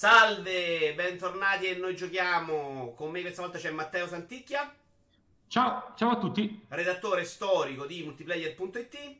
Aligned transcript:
Salve, 0.00 0.94
bentornati 0.94 1.66
e 1.66 1.74
noi 1.74 1.94
giochiamo. 1.94 2.94
Con 2.94 3.10
me 3.10 3.20
questa 3.20 3.42
volta 3.42 3.58
c'è 3.58 3.70
Matteo 3.70 4.06
Santicchia. 4.06 4.74
Ciao, 5.46 5.92
ciao 5.94 6.12
a 6.12 6.16
tutti. 6.16 6.64
Redattore 6.68 7.24
storico 7.24 7.84
di 7.84 8.02
multiplayer.it. 8.02 9.16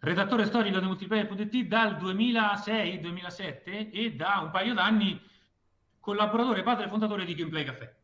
Redattore 0.00 0.44
storico 0.44 0.78
di 0.78 0.84
multiplayer.it 0.84 1.56
dal 1.62 1.94
2006-2007 1.94 3.92
e 3.94 4.12
da 4.14 4.40
un 4.42 4.50
paio 4.50 4.74
d'anni 4.74 5.18
collaboratore 6.00 6.62
padre 6.62 6.88
fondatore 6.88 7.24
di 7.24 7.34
Gameplay 7.34 7.64
Café. 7.64 7.94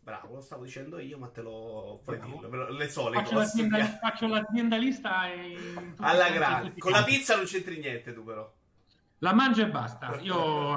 Bravo, 0.00 0.34
lo 0.34 0.40
stavo 0.42 0.64
dicendo 0.64 0.98
io, 0.98 1.16
ma 1.16 1.28
te 1.28 1.40
lo 1.40 2.02
puoi 2.04 2.20
dirlo. 2.20 2.68
Le 2.68 2.88
so 2.90 3.08
le 3.08 3.14
faccio 3.14 3.34
cose. 3.34 3.44
L'azienda, 3.44 3.98
faccio 3.98 4.26
l'aziendalista 4.26 5.32
e... 5.32 5.56
Alla 6.00 6.28
grande. 6.28 6.74
Con 6.76 6.92
la 6.92 7.02
pizza 7.02 7.34
non 7.34 7.46
c'entri 7.46 7.78
niente 7.78 8.12
tu 8.12 8.22
però. 8.22 8.56
La 9.20 9.32
mangio 9.32 9.62
e 9.62 9.68
basta. 9.68 10.16
Io 10.20 10.74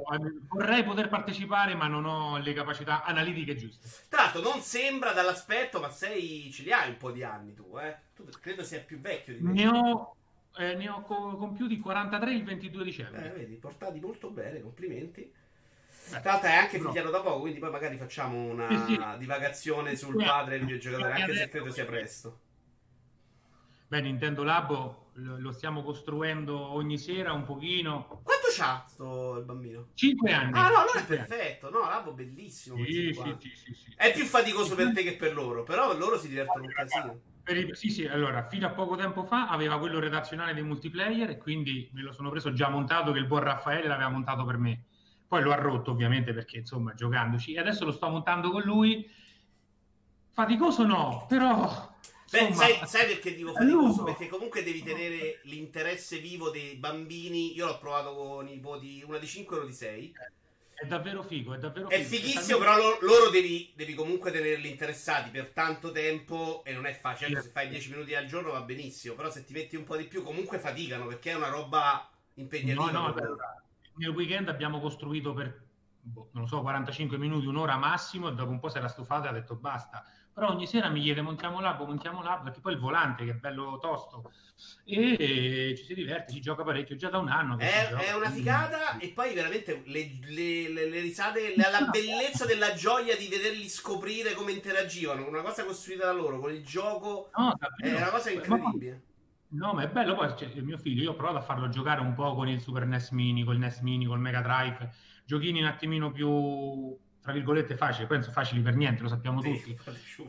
vorrei 0.48 0.84
poter 0.84 1.10
partecipare, 1.10 1.76
ma 1.76 1.88
non 1.88 2.05
ho 2.05 2.38
le 2.38 2.54
capacità 2.54 3.04
analitiche 3.04 3.55
giuste. 3.55 3.88
Tra 4.09 4.23
l'altro, 4.23 4.41
non 4.41 4.62
sembra 4.62 5.12
dall'aspetto, 5.12 5.80
ma 5.80 5.90
sei 5.90 6.50
ce 6.52 6.64
li 6.64 6.72
hai 6.72 6.90
un 6.90 6.98
po' 6.98 7.12
di 7.12 7.23
anni 7.23 7.54
tu, 7.54 7.77
eh? 7.77 7.95
Tu 8.16 8.27
credo 8.41 8.64
sia 8.64 8.80
più 8.80 9.00
vecchio 9.00 9.36
di 9.36 9.41
me. 9.44 9.52
Ne 9.54 9.67
ho, 9.67 10.16
eh, 10.58 10.73
ne 10.73 10.90
ho 10.90 11.02
co- 11.02 11.36
compiuti 11.38 11.77
43 11.80 12.34
il 12.34 12.44
22 12.44 12.84
dicembre. 12.84 13.26
Eh, 13.27 13.38
vedi, 13.38 13.55
portati 13.58 14.00
molto 14.00 14.30
bene, 14.31 14.62
complimenti. 14.62 15.31
Tra 16.09 16.22
l'altro 16.23 16.50
è 16.50 16.55
anche 16.55 16.80
figliato 16.80 17.12
da 17.12 17.22
poco, 17.22 17.42
quindi 17.42 17.59
poi 17.59 17.70
magari 17.70 17.95
facciamo 17.95 18.36
una 18.50 18.67
Sì, 18.70 18.95
sì. 18.95 19.00
divagazione 19.20 19.95
sul 19.95 20.16
padre 20.16 20.58
del 20.58 20.66
videogiocatore, 20.66 21.14
anche 21.14 21.36
se 21.36 21.48
credo 21.48 21.70
sia 21.70 21.86
presto. 21.86 22.39
Beh, 23.88 24.02
Nintendo 24.02 24.44
Labo 24.44 25.01
lo, 25.14 25.52
stiamo 25.52 25.84
costruendo 25.84 26.58
ogni 26.58 26.98
sera 26.98 27.34
un 27.34 27.44
pochino. 27.44 28.22
Quanto 28.24 28.48
c'ha 28.56 28.86
sto 28.88 29.38
il 29.38 29.46
bambino? 29.46 29.90
5 29.94 30.32
anni. 30.32 30.58
Ah 30.58 30.70
no, 30.70 30.78
allora 30.78 31.00
è 31.00 31.06
perfetto. 31.06 31.70
No, 31.70 31.80
Labo 31.80 32.14
bellissimo. 32.14 32.78
Sì, 32.78 33.14
50. 33.14 33.40
sì, 33.40 33.50
sì, 33.50 33.73
sì. 33.73 33.94
È 33.95 34.12
più 34.14 34.26
faticoso 34.26 34.76
per 34.76 34.94
te 34.94 35.03
che 35.03 35.16
per 35.16 35.34
loro, 35.34 35.64
però 35.64 35.95
loro 35.98 36.18
si 36.18 36.28
divertono 36.28 36.64
un 36.64 36.72
casino. 36.72 37.20
I- 37.45 37.76
sì, 37.76 37.90
sì, 37.90 38.06
allora, 38.06 38.48
fino 38.48 38.68
a 38.68 38.72
poco 38.72 38.95
tempo 38.95 39.26
fa 39.26 39.50
aveva 39.50 39.78
quello 39.80 40.00
redazionale 40.00 40.53
dei 40.53 40.64
multiplayer 40.64 41.31
e 41.31 41.38
quindi 41.38 41.90
me 41.94 42.02
lo 42.03 42.14
sono 42.14 42.30
preso 42.30 42.53
già 42.53 42.70
montato 42.70 43.12
che 43.12 43.20
il 43.20 43.25
buon 43.25 43.42
Raffaele 43.42 43.88
l'aveva 43.88 44.09
montato 44.09 44.46
per 44.46 44.58
me. 44.58 44.86
Poi 45.28 45.42
lo 45.42 45.52
ha 45.52 45.56
rotto 45.56 45.92
ovviamente 45.92 46.34
perché 46.34 46.58
insomma 46.58 46.94
giocandoci 46.94 47.53
e 47.53 47.59
adesso 47.59 47.84
lo 47.84 47.92
sto 47.92 48.08
montando 48.09 48.52
con 48.52 48.62
lui. 48.62 49.09
Faticoso 50.30 50.86
no, 50.86 51.25
però... 51.28 51.90
Beh, 52.32 52.54
sai, 52.54 52.80
sai 52.88 53.08
perché 53.08 53.36
dico 53.36 53.54
faticoso? 53.54 54.04
Perché 54.04 54.28
comunque 54.28 54.64
devi 54.64 54.82
tenere 54.84 55.40
l'interesse 55.44 56.20
vivo 56.20 56.50
dei 56.50 56.76
bambini. 56.76 57.54
Io 57.56 57.66
l'ho 57.68 57.78
provato 57.78 58.16
con 58.16 58.48
i 58.48 58.52
nipoti, 58.54 59.04
una 59.06 59.18
di 59.18 59.28
5 59.28 59.56
e 59.56 59.60
una 59.60 59.68
di 59.70 59.76
6. 59.76 60.14
È 60.74 60.86
davvero 60.88 61.22
figo, 61.22 61.54
è 61.54 61.59
davvero 61.59 61.90
È 61.90 62.02
figo. 62.02 62.24
fighissimo, 62.26 62.58
però 62.58 62.76
lo- 62.78 62.98
loro 63.02 63.30
devi, 63.30 63.72
devi 63.76 63.94
comunque 63.94 64.32
tenerli 64.32 64.68
interessati 64.70 65.30
per 65.30 65.50
tanto 65.50 65.92
tempo 65.92 66.64
e 66.64 66.74
non 66.74 66.86
è 66.88 66.94
facile. 66.94 67.30
Certo, 67.30 67.44
se 67.46 67.52
fai 67.52 67.68
10 67.70 67.92
minuti 67.92 68.16
al 68.16 68.26
giorno 68.26 68.52
va 68.52 68.62
benissimo, 68.62 69.14
però 69.14 69.30
se 69.30 69.44
ti 69.44 69.54
metti 69.54 69.76
un 69.76 69.84
po' 69.84 69.96
di 69.96 70.06
più 70.06 70.24
comunque 70.24 70.58
faticano 70.58 71.06
perché 71.06 71.32
è 71.32 71.36
una 71.36 71.50
roba 71.50 72.09
impegnativa. 72.36 72.90
No, 72.92 73.08
no, 73.08 73.14
per 73.14 73.24
loro. 73.26 73.38
nel 73.98 74.09
weekend 74.09 74.48
abbiamo 74.50 74.80
costruito 74.80 75.34
per, 75.34 75.62
boh, 76.02 76.30
non 76.32 76.44
lo 76.44 76.48
so, 76.48 76.62
45 76.62 77.18
minuti, 77.20 77.46
un'ora 77.46 77.78
massimo 77.78 78.30
e 78.30 78.34
dopo 78.34 78.50
un 78.50 78.59
po' 78.59 78.70
si 78.70 78.78
era 78.78 78.88
stufato 78.88 79.26
e 79.26 79.30
ha 79.30 79.34
detto 79.34 79.54
basta. 79.56 80.04
Però 80.34 80.50
ogni 80.50 80.66
sera 80.66 80.90
mi 80.90 81.02
chiede 81.02 81.22
montiamo 81.22 81.60
l'abo, 81.60 81.86
montiamo 81.86 82.22
l'abo, 82.24 82.44
perché 82.44 82.62
poi 82.62 82.74
il 82.74 82.80
volante 82.80 83.26
che 83.26 83.32
è 83.32 83.36
bello 83.36 83.78
tosto 83.82 84.32
e, 84.86 85.74
ci 85.78 85.84
si 85.84 85.94
diverte, 85.94 86.32
si 86.32 86.42
gioca 86.42 86.64
parecchio, 86.64 86.96
già 86.96 87.10
da 87.10 87.18
un 87.18 87.30
anno. 87.30 87.58
È, 87.58 87.90
è 87.90 88.16
una 88.16 88.30
figata 88.30 88.98
e 88.98 89.09
poi 89.09 89.34
veramente 89.34 89.82
le, 89.86 90.20
le- 90.28 90.70
le- 90.70 90.90
le 90.90 91.00
risate, 91.00 91.56
la, 91.56 91.70
la 91.70 91.88
bellezza 91.90 92.46
della 92.46 92.74
gioia 92.74 93.16
di 93.18 93.28
vederli 93.28 93.68
scoprire 93.68 94.34
come 94.34 94.52
interagivano, 94.52 95.28
una 95.28 95.42
cosa 95.42 95.66
costruita 95.66 96.06
da 96.06 96.14
loro 96.14 96.40
con 96.40 96.52
il 96.54 96.64
gioco 96.64 97.30
No, 97.36 97.58
è 97.78 97.94
una 97.94 98.09
cosa 98.09 98.30
incredibile. 98.30 99.02
No, 99.53 99.74
ma 99.74 99.84
è 99.84 99.90
bello 99.90 100.16
poi, 100.16 100.30
cioè, 100.38 100.47
il 100.53 100.64
mio 100.64 100.78
figlio, 100.78 101.03
io 101.03 101.12
ho 101.12 101.16
provato 101.16 101.38
a 101.38 101.41
farlo 101.41 101.68
giocare 101.68 102.00
un 102.00 102.14
po' 102.14 102.34
con 102.36 102.47
il 102.47 102.62
Super 102.62 102.86
NES 102.86 103.09
Mini, 103.12 103.44
col 103.44 103.58
NES 103.58 103.80
Mini, 103.81 104.06
col 104.06 104.20
Mega 104.20 104.40
Drive, 104.40 104.91
giochini 105.25 105.59
un 105.59 105.66
attimino 105.68 106.09
più, 106.09 106.97
tra 107.22 107.32
virgolette, 107.32 107.76
facili, 107.76 108.08
penso 108.08 108.32
facili 108.32 108.62
per 108.62 108.76
niente, 108.76 109.04
lo 109.04 109.08
sappiamo 109.08 109.42
tutti, 109.42 109.78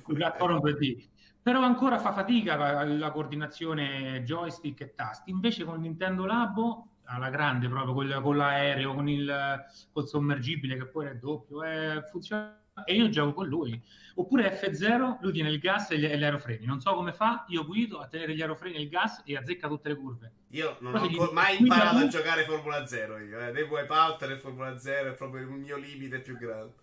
piattaforma 0.07 0.59
2D. 0.59 1.05
Però 1.43 1.61
ancora 1.61 1.99
fa 1.99 2.13
fatica 2.13 2.55
la, 2.55 2.85
la 2.85 3.11
coordinazione 3.11 4.23
joystick 4.23 4.81
e 4.81 4.95
tasti. 4.95 5.31
Invece 5.31 5.65
con 5.65 5.81
Nintendo 5.81 6.25
Labo, 6.25 6.89
alla 7.05 7.31
grande, 7.31 7.69
proprio 7.69 7.95
con, 7.95 8.23
con 8.23 8.37
l'aereo, 8.37 8.95
con 8.95 9.09
il 9.09 9.65
col 9.91 10.07
sommergibile 10.07 10.77
che 10.77 10.87
poi 10.87 11.07
è 11.07 11.17
doppio, 11.17 11.65
eh, 11.65 12.03
funziona. 12.11 12.62
E 12.85 12.95
io 12.95 13.09
gioco 13.09 13.35
con 13.35 13.47
lui. 13.47 13.81
Oppure 14.15 14.59
F0, 14.61 15.19
lui 15.21 15.33
tiene 15.33 15.51
il 15.51 15.59
gas 15.59 15.91
e 15.91 15.99
gli, 15.99 16.05
e 16.05 16.17
gli 16.17 16.25
aerofreni. 16.25 16.67
Non 16.67 16.81
so 16.81 16.95
come 16.95 17.13
fa, 17.13 17.45
io 17.49 17.65
guido 17.65 17.99
a 17.99 18.07
tenere 18.07 18.35
gli 18.35 18.41
aerofreni 18.41 18.77
e 18.77 18.81
il 18.83 18.89
gas 18.89 19.23
e 19.25 19.37
azzecca 19.37 19.69
tutte 19.69 19.89
le 19.89 19.97
curve. 19.97 20.33
Io 20.51 20.77
non 20.81 20.93
Poi 20.93 21.01
ho 21.01 21.07
ancora 21.07 21.33
mai 21.33 21.61
imparato 21.61 21.97
a 21.97 22.07
giocare 22.09 22.45
Formula 22.45 22.87
0 22.87 23.19
io, 23.19 23.39
eh. 23.41 23.53
né 23.53 23.63
Wipeout 23.63 24.27
né 24.27 24.37
Formula 24.37 24.79
0 24.79 25.11
è 25.11 25.15
proprio 25.15 25.43
il 25.43 25.49
mio 25.49 25.77
limite 25.77 26.21
più 26.21 26.37
grande. 26.37 26.75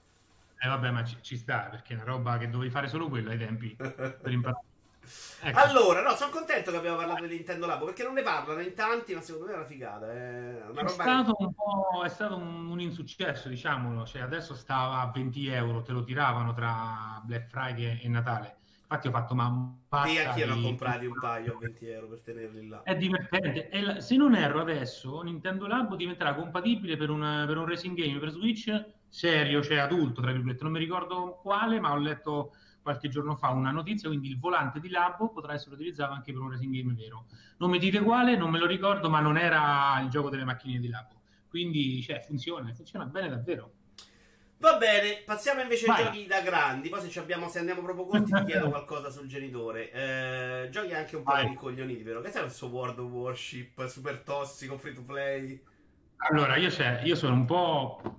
Eh 0.61 0.67
vabbè, 0.67 0.91
ma 0.91 1.03
ci, 1.03 1.17
ci 1.21 1.37
sta, 1.37 1.67
perché 1.69 1.93
è 1.93 1.95
una 1.95 2.05
roba 2.05 2.37
che 2.37 2.49
dovevi 2.49 2.71
fare 2.71 2.87
solo 2.87 3.07
quello 3.07 3.29
ai 3.29 3.37
tempi 3.37 3.75
per 3.75 4.31
imparare. 4.31 4.63
Ecco. 5.41 5.57
Allora, 5.59 6.01
no, 6.01 6.15
sono 6.15 6.31
contento 6.31 6.71
che 6.71 6.77
abbiamo 6.77 6.97
parlato 6.97 7.25
di 7.25 7.35
Nintendo 7.35 7.65
Labo 7.65 7.85
perché 7.85 8.03
non 8.03 8.13
ne 8.13 8.21
parlano 8.21 8.61
in 8.61 8.73
tanti, 8.73 9.13
ma 9.13 9.21
secondo 9.21 9.47
me 9.47 9.53
è 9.53 9.55
una 9.55 9.65
figata. 9.65 10.11
È 10.11 10.61
una 10.69 10.81
È 10.81 10.83
roba 10.83 10.89
stato 10.89 11.35
un 11.39 11.53
po' 11.53 12.03
è 12.03 12.09
stato 12.09 12.35
un, 12.35 12.69
un 12.69 12.79
insuccesso, 12.79 13.47
diciamolo. 13.49 14.05
Cioè, 14.05 14.21
adesso 14.21 14.53
stava 14.53 14.99
a 15.01 15.11
20 15.11 15.47
euro, 15.47 15.81
te 15.81 15.91
lo 15.91 16.03
tiravano 16.03 16.53
tra 16.53 17.21
Black 17.23 17.47
Friday 17.49 17.99
e 18.01 18.07
Natale. 18.09 18.57
Infatti, 18.81 19.07
ho 19.07 19.11
fatto 19.11 19.35
ma 19.35 19.45
che 19.47 19.87
basta 19.87 20.29
anche 20.29 20.39
io 20.39 20.45
ne 20.47 20.51
ho 20.51 20.55
di- 20.55 20.61
comprati 20.63 21.05
un 21.05 21.17
paio 21.19 21.53
a 21.53 21.57
20 21.59 21.87
euro 21.87 22.07
per 22.07 22.21
tenerli 22.21 22.67
là. 22.67 22.81
È 22.83 22.95
divertente. 22.95 23.69
E 23.69 23.81
la- 23.81 23.99
se 24.01 24.15
non 24.15 24.35
erro, 24.35 24.61
adesso 24.61 25.21
Nintendo 25.21 25.67
Labo 25.67 25.95
diventerà 25.95 26.33
compatibile 26.33 26.97
per 26.97 27.09
un, 27.09 27.43
per 27.47 27.57
un 27.57 27.65
racing 27.65 27.95
game 27.95 28.17
per 28.19 28.31
Switch 28.31 28.85
serio, 29.07 29.61
cioè 29.61 29.77
adulto, 29.77 30.21
tra 30.21 30.31
virgolette. 30.31 30.63
Non 30.63 30.71
mi 30.71 30.79
ricordo 30.79 31.39
quale, 31.41 31.79
ma 31.79 31.91
ho 31.91 31.97
letto 31.97 32.53
qualche 32.81 33.09
giorno 33.09 33.35
fa 33.35 33.49
una 33.49 33.71
notizia. 33.71 34.09
Quindi 34.09 34.29
il 34.29 34.39
volante 34.39 34.79
di 34.79 34.89
Labo 34.89 35.29
potrà 35.29 35.53
essere 35.53 35.75
utilizzato 35.75 36.13
anche 36.13 36.31
per 36.31 36.41
un 36.41 36.51
racing 36.51 36.73
game 36.73 36.93
vero. 36.93 37.25
Non 37.57 37.69
mi 37.69 37.79
dite 37.79 37.99
quale, 38.01 38.35
non 38.35 38.49
me 38.49 38.59
lo 38.59 38.65
ricordo, 38.65 39.09
ma 39.09 39.19
non 39.19 39.37
era 39.37 39.99
il 40.01 40.09
gioco 40.09 40.29
delle 40.29 40.45
macchine 40.45 40.79
di 40.79 40.89
Labo. 40.89 41.21
Quindi, 41.49 42.01
cioè, 42.01 42.21
funziona, 42.21 42.73
funziona 42.73 43.05
bene 43.05 43.29
davvero. 43.29 43.73
Va 44.59 44.75
bene, 44.75 45.21
passiamo 45.25 45.61
invece 45.61 45.85
ai 45.85 45.95
Vai. 45.95 46.03
giochi 46.03 46.25
da 46.27 46.41
grandi. 46.41 46.89
Poi 46.89 46.99
se, 46.99 47.09
ci 47.09 47.17
abbiamo, 47.17 47.47
se 47.47 47.59
andiamo 47.59 47.81
proprio 47.81 48.05
corti, 48.05 48.31
ti 48.31 48.43
chiedo 48.43 48.67
qualcosa 48.69 49.09
sul 49.09 49.25
genitore. 49.25 49.89
Eh, 49.91 50.69
giochi 50.69 50.93
anche 50.93 51.15
un 51.15 51.23
po' 51.23 51.35
rincoglioniti, 51.35 52.03
però. 52.03 52.19
Che 52.19 52.29
sai 52.29 52.41
questo 52.41 52.67
World 52.67 52.99
of 52.99 53.09
Warship 53.09 53.85
super 53.85 54.19
tossico, 54.19 54.77
free 54.77 54.93
to 54.93 55.03
play? 55.03 55.63
Allora, 56.17 56.57
io, 56.57 56.69
cioè, 56.69 57.01
io 57.05 57.15
sono 57.15 57.33
un 57.35 57.45
po', 57.45 58.17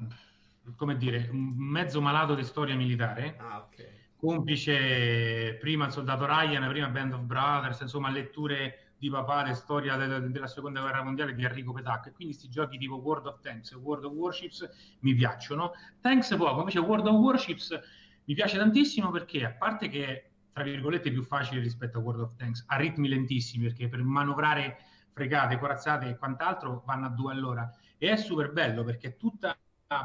come 0.76 0.96
dire, 0.96 1.28
un 1.30 1.54
mezzo 1.56 2.00
malato 2.00 2.34
di 2.34 2.44
storia 2.44 2.74
militare. 2.74 3.36
Ah, 3.38 3.58
ok. 3.58 3.99
Complice 4.20 5.56
prima 5.58 5.86
il 5.86 5.92
soldato 5.92 6.26
Ryan, 6.26 6.68
prima 6.68 6.88
Band 6.88 7.14
of 7.14 7.22
Brothers, 7.22 7.80
insomma 7.80 8.10
letture 8.10 8.92
di 8.98 9.08
papà 9.08 9.44
di 9.44 9.54
storia 9.54 9.96
de- 9.96 10.30
della 10.30 10.46
seconda 10.46 10.80
guerra 10.80 11.02
mondiale 11.02 11.34
di 11.34 11.42
Enrico 11.42 11.72
Petacca 11.72 12.10
e 12.10 12.12
quindi 12.12 12.34
questi 12.34 12.50
giochi 12.50 12.76
tipo 12.76 12.96
World 12.96 13.26
of 13.26 13.40
Tanks 13.40 13.72
e 13.72 13.76
World 13.76 14.04
of 14.04 14.12
Warships 14.12 14.68
mi 15.00 15.14
piacciono. 15.14 15.72
Tanks 16.02 16.36
poco, 16.36 16.58
invece 16.58 16.80
World 16.80 17.06
of 17.06 17.14
Warships 17.14 17.80
mi 18.26 18.34
piace 18.34 18.58
tantissimo 18.58 19.10
perché 19.10 19.46
a 19.46 19.52
parte 19.52 19.88
che 19.88 20.06
è 20.06 20.28
tra 20.52 20.64
virgolette 20.64 21.10
più 21.10 21.22
facile 21.22 21.62
rispetto 21.62 21.96
a 21.96 22.02
World 22.02 22.20
of 22.20 22.36
Tanks 22.36 22.64
a 22.66 22.76
ritmi 22.76 23.08
lentissimi 23.08 23.64
perché 23.64 23.88
per 23.88 24.02
manovrare 24.02 24.76
fregate, 25.14 25.58
corazzate 25.58 26.10
e 26.10 26.18
quant'altro 26.18 26.82
vanno 26.84 27.06
a 27.06 27.10
due 27.10 27.32
all'ora. 27.32 27.74
E 27.96 28.10
è 28.10 28.16
super 28.16 28.52
bello 28.52 28.84
perché 28.84 29.08
è 29.08 29.16
tutta 29.16 29.56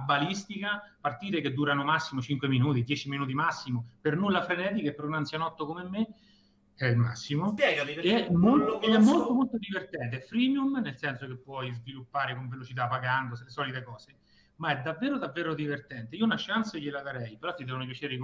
balistica, 0.03 0.81
partite 0.99 1.41
che 1.41 1.53
durano 1.53 1.83
massimo 1.83 2.19
5 2.19 2.47
minuti, 2.47 2.83
10 2.83 3.09
minuti 3.09 3.33
massimo, 3.35 3.85
per 4.01 4.17
nulla 4.17 4.41
frenetiche 4.41 4.93
per 4.93 5.05
un 5.05 5.13
anzianotto 5.13 5.65
come 5.67 5.83
me 5.83 6.07
è 6.73 6.85
il 6.85 6.97
massimo. 6.97 7.51
Spiegami 7.51 7.93
perché 7.93 8.25
è, 8.25 8.31
molto, 8.31 8.81
è 8.81 8.97
molto, 8.97 9.33
molto 9.33 9.57
divertente, 9.57 10.17
è 10.17 10.21
freemium 10.21 10.79
nel 10.79 10.97
senso 10.97 11.27
che 11.27 11.37
puoi 11.37 11.71
sviluppare 11.71 12.35
con 12.35 12.49
velocità 12.49 12.87
pagando 12.87 13.37
le 13.41 13.49
solite 13.49 13.83
cose, 13.83 14.17
ma 14.55 14.71
è 14.71 14.81
davvero 14.81 15.19
davvero 15.19 15.53
divertente. 15.53 16.15
Io 16.15 16.25
una 16.25 16.35
chance 16.37 16.79
gliela 16.79 17.01
darei, 17.01 17.37
però 17.37 17.53
ti 17.53 17.63
devono 17.63 17.85
piacere, 17.85 18.17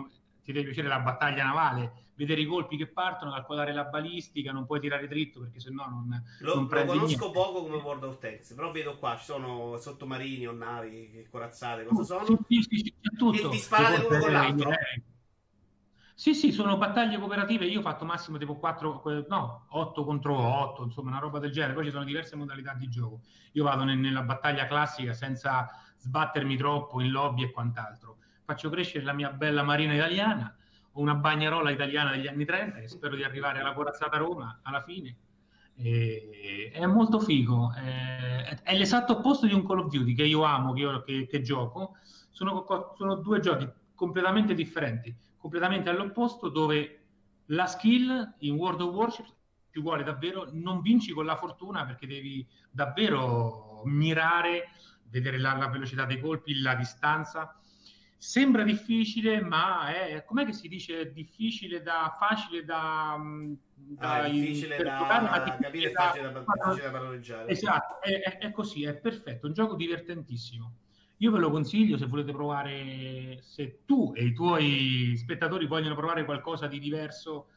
ti 0.44 0.52
deve 0.52 0.66
piacere 0.66 0.88
la 0.88 1.00
battaglia 1.00 1.44
navale, 1.44 2.06
vedere 2.16 2.42
i 2.42 2.46
colpi 2.46 2.78
che 2.78 2.88
partono, 2.88 3.32
calcolare 3.32 3.74
la 3.74 3.86
balistica, 3.86 4.52
non 4.52 4.66
puoi 4.66 4.80
tirare 4.80 5.08
dritto 5.08 5.40
perché 5.40 5.60
sennò 5.60 5.88
non, 5.88 6.24
Lo, 6.40 6.54
non 6.54 6.64
lo 6.64 6.70
prendi 6.70 6.98
conosco 6.98 7.06
niente. 7.08 7.40
poco 7.40 7.62
come 7.64 7.78
World 7.78 8.04
of 8.04 8.18
Tanks, 8.20 8.54
però 8.54 8.72
vedo 8.72 8.98
qua 8.98 9.16
ci 9.18 9.26
sono 9.26 9.78
sottomarini 9.78 10.48
o 10.48 10.52
navi 10.52 11.28
corazzate, 11.30 11.86
cosa 11.86 12.04
sono? 12.04 12.26
Sì, 12.48 12.62
sì, 12.62 12.78
sì, 12.78 12.94
tutto. 13.18 13.48
E 13.48 13.50
vi 13.50 13.58
sparate 13.58 13.96
Ti 13.98 14.02
l'uno 14.04 14.20
con 14.20 14.32
l'altro? 14.32 14.72
Sì, 16.14 16.36
sì, 16.36 16.52
sono 16.52 16.78
battaglie 16.78 17.18
cooperative. 17.18 17.66
Io 17.66 17.80
ho 17.80 17.82
fatto 17.82 18.06
massimo 18.06 18.38
tipo 18.38 18.56
4, 18.56 19.26
no, 19.28 19.66
8 19.70 20.04
contro 20.04 20.38
8, 20.38 20.84
insomma, 20.84 21.10
una 21.10 21.20
roba 21.20 21.40
del 21.40 21.52
genere. 21.52 21.74
Poi 21.74 21.86
ci 21.86 21.90
sono 21.90 22.04
diverse 22.04 22.36
modalità 22.36 22.74
di 22.76 22.88
gioco. 22.90 23.22
Io 23.54 23.64
vado 23.64 23.84
nel, 23.84 23.98
nella 23.98 24.22
battaglia 24.22 24.68
classica 24.68 25.14
senza 25.14 25.68
sbattermi 25.98 26.56
troppo 26.58 27.02
in 27.02 27.10
lobby 27.10 27.44
e 27.44 27.52
quant'altro. 27.52 28.18
Faccio 28.52 28.70
crescere 28.70 29.06
la 29.06 29.14
mia 29.14 29.32
bella 29.32 29.64
marina 29.64 29.94
italiana, 29.94 30.56
ho 30.92 31.00
una 31.00 31.16
bagnarola 31.16 31.72
italiana 31.72 32.12
degli 32.12 32.28
anni 32.28 32.46
30 32.46 32.80
e 32.80 32.88
spero 32.88 33.16
di 33.16 33.24
arrivare 33.24 33.60
alla 33.60 33.74
corazzata 33.74 34.18
Roma 34.18 34.60
alla 34.64 34.82
fine. 34.82 35.16
E, 35.76 36.70
è 36.74 36.86
molto 36.86 37.20
figo. 37.20 37.74
È, 37.74 38.60
è, 38.64 38.78
l'esatto 38.78 39.18
opposto 39.18 39.48
di 39.48 39.54
un 39.54 39.66
Call 39.66 39.80
of 39.80 39.90
Duty 39.90 40.14
che 40.14 40.26
io 40.26 40.44
amo, 40.44 40.74
che, 40.74 40.80
io, 40.82 41.02
che, 41.04 41.28
che 41.28 41.42
gioco. 41.42 41.96
Sono, 42.30 42.66
sono 42.98 43.16
due 43.16 43.40
giochi 43.40 43.70
completamente 43.96 44.54
differenti 44.54 45.16
completamente 45.42 45.90
all'opposto 45.90 46.50
dove 46.50 47.00
la 47.48 47.66
skill 47.66 48.36
in 48.40 48.56
World 48.56 48.82
of 48.82 48.94
Warships 48.94 49.34
ci 49.72 49.82
vuole 49.82 50.04
davvero, 50.04 50.50
non 50.52 50.82
vinci 50.82 51.12
con 51.14 51.26
la 51.26 51.36
fortuna 51.36 51.86
perché 51.86 52.06
devi 52.06 52.48
davvero 52.70 53.82
mirare, 53.86 54.70
vedere 55.10 55.40
la, 55.40 55.56
la 55.56 55.68
velocità 55.68 56.06
dei 56.06 56.20
colpi, 56.20 56.62
la 56.62 56.76
distanza. 56.76 57.60
Sembra 58.22 58.62
difficile, 58.62 59.42
ma 59.42 59.92
è, 59.92 60.24
com'è 60.24 60.46
che 60.46 60.54
si 60.54 60.68
dice, 60.68 61.12
difficile 61.12 61.82
da, 61.82 62.16
facile 62.20 62.64
da... 62.64 63.16
Mm, 63.18 63.54
da 63.74 64.22
ah, 64.22 64.30
difficile 64.30 64.78
da, 64.78 65.00
giocare, 65.00 65.58
capire 65.60 65.90
e 65.90 65.92
facile 65.92 66.32
da, 66.32 66.40
da, 66.40 66.40
da 66.40 66.90
padroneggiare. 66.92 67.50
Esatto, 67.50 68.00
è, 68.00 68.22
è, 68.22 68.38
è 68.38 68.52
così, 68.52 68.84
è 68.84 68.94
perfetto, 68.94 69.48
un 69.48 69.54
gioco 69.54 69.76
divertentissimo. 69.76 70.72
Io 71.18 71.32
ve 71.32 71.40
lo 71.40 71.50
consiglio 71.50 71.98
se 71.98 72.06
volete 72.06 72.32
provare, 72.32 73.40
se 73.42 73.80
tu 73.88 74.14
e 74.16 74.24
i 74.24 74.34
tuoi 74.34 75.16
spettatori 75.18 75.66
vogliono 75.66 75.96
provare 75.96 76.24
qualcosa 76.24 76.68
di 76.68 76.78
diverso 76.78 77.48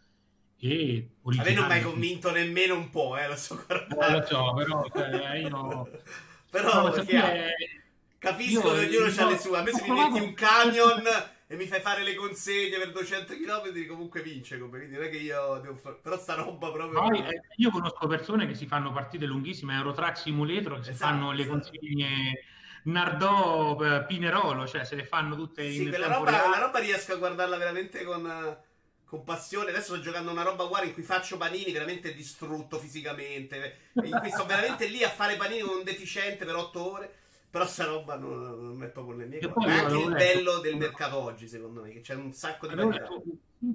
e 0.56 1.11
A 1.25 1.43
me 1.43 1.52
non 1.52 1.66
mi 1.66 1.72
hai 1.72 1.82
convinto 1.82 2.31
nemmeno 2.31 2.75
un 2.75 2.88
po', 2.88 3.19
eh, 3.19 3.28
lo 3.28 3.37
so 3.37 3.62
guardare. 3.66 4.16
Eh, 4.16 4.19
lo 4.19 4.25
so, 4.25 4.55
però 4.55 4.88
cioè, 4.88 5.37
io... 5.37 5.90
però 6.50 6.88
no, 6.88 6.94
è... 6.94 7.52
capisco 8.25 8.73
che 8.73 8.87
ognuno 8.87 9.06
ha 9.06 9.31
le 9.31 9.38
sue. 9.38 9.59
A 9.59 9.62
me 9.62 9.73
se 9.73 9.82
mi 9.82 9.91
metti 9.91 10.21
un 10.21 10.35
camion 10.35 11.03
e 11.47 11.56
mi 11.56 11.67
fai 11.67 11.81
fare 11.81 12.03
le 12.03 12.15
consegne 12.15 12.79
per 12.79 12.91
200 12.91 13.35
km 13.35 13.87
comunque 13.87 14.23
vince 14.23 14.59
come 14.59 14.79
quindi 14.79 14.97
non 14.97 15.05
è 15.05 15.11
che 15.11 15.19
io 15.19 15.61
devo 15.62 15.76
fare 15.76 15.99
però 16.03 16.19
sta 16.19 16.35
roba 16.35 16.71
proprio 16.73 17.00
Poi, 17.03 17.19
eh, 17.19 17.43
io 17.56 17.71
conosco 17.71 18.06
persone 18.06 18.47
che 18.47 18.55
si 18.55 18.67
fanno 18.67 18.93
partite 18.93 19.26
lunghissime 19.26 19.75
Eurotrack 19.75 20.17
Simulator 20.17 20.81
che 20.81 20.91
esatto, 20.91 20.94
si 20.94 20.99
fanno 21.03 21.32
le 21.32 21.43
esatto. 21.43 21.59
consegne 21.59 22.44
Nardò 22.85 23.79
eh, 23.81 24.05
Pinerolo, 24.05 24.67
cioè 24.67 24.85
se 24.85 24.94
le 24.94 25.05
fanno 25.05 25.37
tutte 25.37 25.71
sì, 25.71 25.85
in 25.85 25.88
quella 25.88 26.09
roba, 26.09 26.31
la 26.31 26.59
roba 26.59 26.79
riesco 26.81 27.15
a 27.15 27.17
guardarla 27.17 27.56
veramente 27.56 28.05
con, 28.05 28.59
con 29.06 29.25
passione. 29.25 29.71
Adesso 29.71 29.94
sto 29.94 30.00
giocando 30.00 30.31
una 30.31 30.43
roba 30.43 30.65
uguale 30.65 30.87
in 30.87 30.93
cui 30.93 31.03
faccio 31.03 31.38
panini 31.38 31.73
veramente 31.73 32.12
distrutto 32.12 32.79
fisicamente. 32.79 33.79
In 34.03 34.19
cui 34.21 34.31
sto 34.31 34.44
veramente 34.44 34.87
lì 34.87 35.03
a 35.03 35.09
fare 35.09 35.37
panini 35.37 35.62
con 35.62 35.79
un 35.79 35.85
deficiente 35.85 36.44
per 36.44 36.56
otto 36.56 36.93
ore. 36.93 37.15
Però 37.55 37.67
sta 37.67 37.85
roba 37.85 38.17
non, 38.17 38.41
non 38.41 38.83
è 38.83 38.89
proprio 38.89 39.15
le 39.15 39.27
mie 39.27 39.39
cose. 39.39 39.65
Ma 39.69 39.75
è 39.77 39.79
anche 39.79 39.95
il 39.95 40.09
letto. 40.09 40.17
bello 40.17 40.59
del 40.59 40.77
mercato 40.77 41.19
oggi, 41.19 41.47
secondo 41.47 41.83
me, 41.83 41.91
che 41.91 42.01
c'è 42.01 42.17
un 42.17 42.33
sacco 42.33 42.67
di 42.67 42.75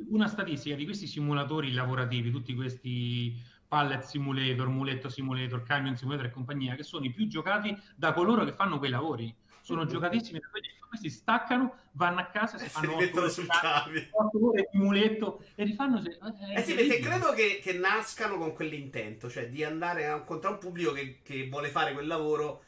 Una 0.09 0.27
statistica 0.27 0.75
di 0.75 0.83
questi 0.83 1.07
simulatori 1.07 1.71
lavorativi, 1.71 2.29
tutti 2.29 2.53
questi 2.55 3.33
Pallet 3.69 4.03
Simulator, 4.03 4.67
Muletto 4.67 5.07
Simulator, 5.07 5.63
Camion 5.63 5.95
Simulator 5.95 6.25
e 6.25 6.31
compagnia, 6.31 6.75
che 6.75 6.83
sono 6.83 7.05
i 7.05 7.11
più 7.13 7.25
giocati 7.27 7.73
da 7.95 8.11
coloro 8.11 8.43
che 8.43 8.51
fanno 8.51 8.79
quei 8.79 8.89
lavori. 8.89 9.33
Sono 9.61 9.85
giocatissimi 9.85 10.39
da 10.39 10.49
quelli 10.49 10.67
questi 10.89 11.09
staccano, 11.09 11.75
vanno 11.91 12.19
a 12.19 12.25
casa 12.25 12.57
e 12.57 12.63
si 12.63 12.69
fanno 12.69 12.91
si 12.91 12.97
mettono 12.97 13.29
sul 13.29 13.47
camion. 13.47 14.07
8 14.11 14.45
ore 14.45 14.67
di 14.71 14.77
muletto 14.77 15.41
e 15.55 15.63
rifanno. 15.63 16.01
Se... 16.01 16.17
Eh, 16.53 16.63
sì, 16.63 16.73
perché 16.73 16.99
credo 16.99 17.31
che, 17.31 17.59
che, 17.61 17.73
nascano 17.73 18.37
con 18.37 18.53
quell'intento, 18.53 19.29
cioè 19.29 19.47
di 19.47 19.63
andare 19.63 20.07
a 20.07 20.17
incontrare 20.17 20.55
un 20.55 20.59
pubblico 20.59 20.91
che, 20.91 21.19
che 21.23 21.47
vuole 21.47 21.69
fare 21.69 21.93
quel 21.93 22.07
lavoro 22.07 22.63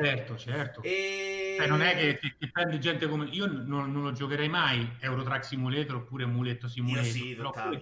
Certo, 0.00 0.36
certo. 0.36 0.82
E... 0.82 1.56
Cioè, 1.58 1.66
non 1.66 1.82
è 1.82 1.94
che 1.94 2.18
ti, 2.18 2.34
ti, 2.38 2.50
prendi 2.50 2.80
gente 2.80 3.06
come... 3.08 3.26
Io 3.26 3.46
non, 3.46 3.92
non, 3.92 4.02
lo 4.02 4.12
giocherei 4.12 4.48
mai, 4.48 4.96
Eurotrack 5.00 5.44
Simulator 5.44 5.96
oppure 5.96 6.24
Muletto 6.24 6.68
Simulator. 6.68 7.04
Io 7.04 7.12
sì, 7.12 7.34
tutta 7.36 7.68
la 7.68 7.76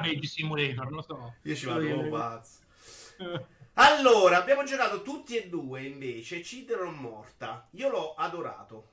vita, 0.00 0.26
Simulator, 0.26 0.90
non 0.90 1.02
so. 1.02 1.34
Io 1.42 1.54
ci 1.54 1.66
vado 1.66 1.80
io... 1.80 2.08
pazzo. 2.08 2.60
allora, 3.74 4.36
abbiamo 4.36 4.64
giocato 4.64 5.02
tutti 5.02 5.36
e 5.36 5.48
due 5.48 5.82
invece 5.82 6.42
Cider 6.42 6.82
non 6.82 6.96
morta. 6.96 7.66
Io 7.72 7.88
l'ho 7.88 8.14
adorato. 8.14 8.90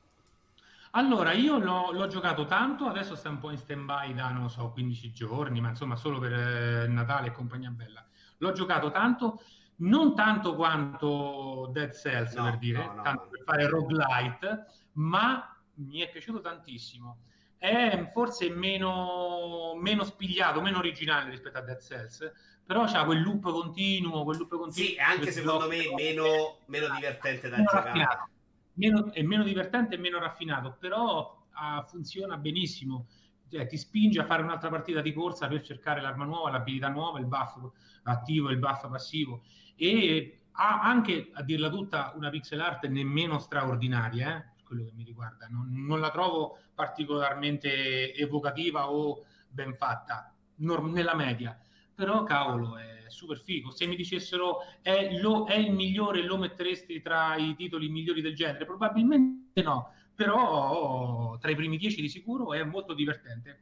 Allora, 0.92 1.34
io 1.34 1.58
l'ho, 1.58 1.92
l'ho, 1.92 2.08
giocato 2.08 2.46
tanto, 2.46 2.86
adesso 2.86 3.16
sta 3.16 3.28
un 3.28 3.40
po' 3.40 3.52
in 3.52 3.58
stand-by 3.58 4.14
da, 4.14 4.30
non 4.30 4.50
so, 4.50 4.70
15 4.70 5.12
giorni, 5.12 5.60
ma 5.60 5.70
insomma 5.70 5.98
solo 5.98 6.20
per 6.20 6.32
eh, 6.32 6.88
Natale 6.88 7.28
e 7.28 7.32
compagnia 7.32 7.70
bella. 7.70 8.06
L'ho 8.38 8.52
giocato 8.54 8.92
tanto 8.92 9.42
non 9.78 10.16
tanto 10.16 10.56
quanto 10.56 11.70
Dead 11.72 11.92
Cells 11.94 12.34
no, 12.34 12.44
per 12.44 12.58
dire, 12.58 12.86
no, 12.86 12.94
no, 12.94 13.02
tanto 13.02 13.28
per 13.30 13.42
fare 13.44 13.68
roguelite, 13.68 14.66
ma 14.94 15.58
mi 15.76 16.00
è 16.00 16.10
piaciuto 16.10 16.40
tantissimo. 16.40 17.20
È 17.58 18.12
forse 18.14 18.50
meno, 18.50 19.74
meno 19.76 20.04
spigliato, 20.04 20.62
meno 20.62 20.78
originale 20.78 21.30
rispetto 21.30 21.58
a 21.58 21.62
Dead 21.62 21.82
Cells, 21.82 22.32
però 22.66 22.86
c'ha 22.86 23.04
quel 23.06 23.22
loop 23.22 23.44
continuo, 23.52 24.24
quel 24.24 24.38
loop 24.38 24.58
continuo. 24.58 24.72
Sì, 24.72 24.98
anche 24.98 25.32
secondo 25.32 25.68
me 25.68 25.94
meno, 25.94 26.60
meno 26.68 26.94
divertente 26.94 27.50
da 27.50 27.58
giocare. 27.58 28.30
Meno, 28.74 29.12
è 29.14 29.22
meno 29.22 29.44
divertente 29.44 29.96
e 29.96 29.98
meno 29.98 30.20
raffinato, 30.20 30.76
però 30.80 31.46
ah, 31.52 31.84
funziona 31.84 32.38
benissimo. 32.38 33.08
Cioè, 33.50 33.68
ti 33.68 33.78
spinge 33.78 34.20
a 34.20 34.26
fare 34.26 34.42
un'altra 34.42 34.70
partita 34.70 35.02
di 35.02 35.14
corsa 35.14 35.48
per 35.48 35.62
cercare 35.62 36.02
l'arma 36.02 36.26
nuova, 36.26 36.52
l'abilità 36.52 36.90
nuova, 36.90 37.20
il 37.20 37.26
buff 37.26 37.58
attivo 38.06 38.50
il 38.50 38.58
buff 38.58 38.88
passivo 38.90 39.42
e 39.76 40.40
ha 40.52 40.82
anche, 40.82 41.30
a 41.34 41.44
dirla 41.44 41.70
tutta, 41.70 42.14
una 42.16 42.30
pixel 42.30 42.62
art 42.62 42.86
nemmeno 42.88 43.40
straordinaria, 43.40 44.38
eh, 44.38 44.54
per 44.56 44.64
quello 44.64 44.84
che 44.86 44.92
mi 44.94 45.04
riguarda. 45.04 45.48
Non, 45.50 45.70
non, 45.86 46.00
la 46.00 46.12
trovo 46.12 46.60
particolarmente 46.74 48.14
evocativa 48.16 48.90
o 48.90 49.26
ben 49.50 49.76
fatta, 49.76 50.34
norm- 50.58 50.92
nella 50.92 51.16
media. 51.16 51.60
Però, 51.94 52.24
cavolo, 52.24 52.78
è 52.78 53.06
super 53.08 53.40
figo. 53.40 53.72
Se 53.72 53.86
mi 53.86 53.96
dicessero 53.96 54.60
è, 54.82 55.18
lo, 55.20 55.46
è 55.46 55.56
il 55.56 55.72
migliore, 55.72 56.22
lo 56.24 56.38
metteresti 56.38 57.02
tra 57.02 57.36
i 57.36 57.56
titoli 57.56 57.90
migliori 57.90 58.22
del 58.22 58.36
genere? 58.36 58.66
Probabilmente 58.66 59.62
no, 59.62 59.94
però 60.14 61.38
tra 61.40 61.52
i 61.52 61.56
primi 61.56 61.78
dieci 61.78 62.02
di 62.02 62.10
sicuro 62.10 62.54
è 62.54 62.64
molto 62.64 62.94
divertente. 62.94 63.60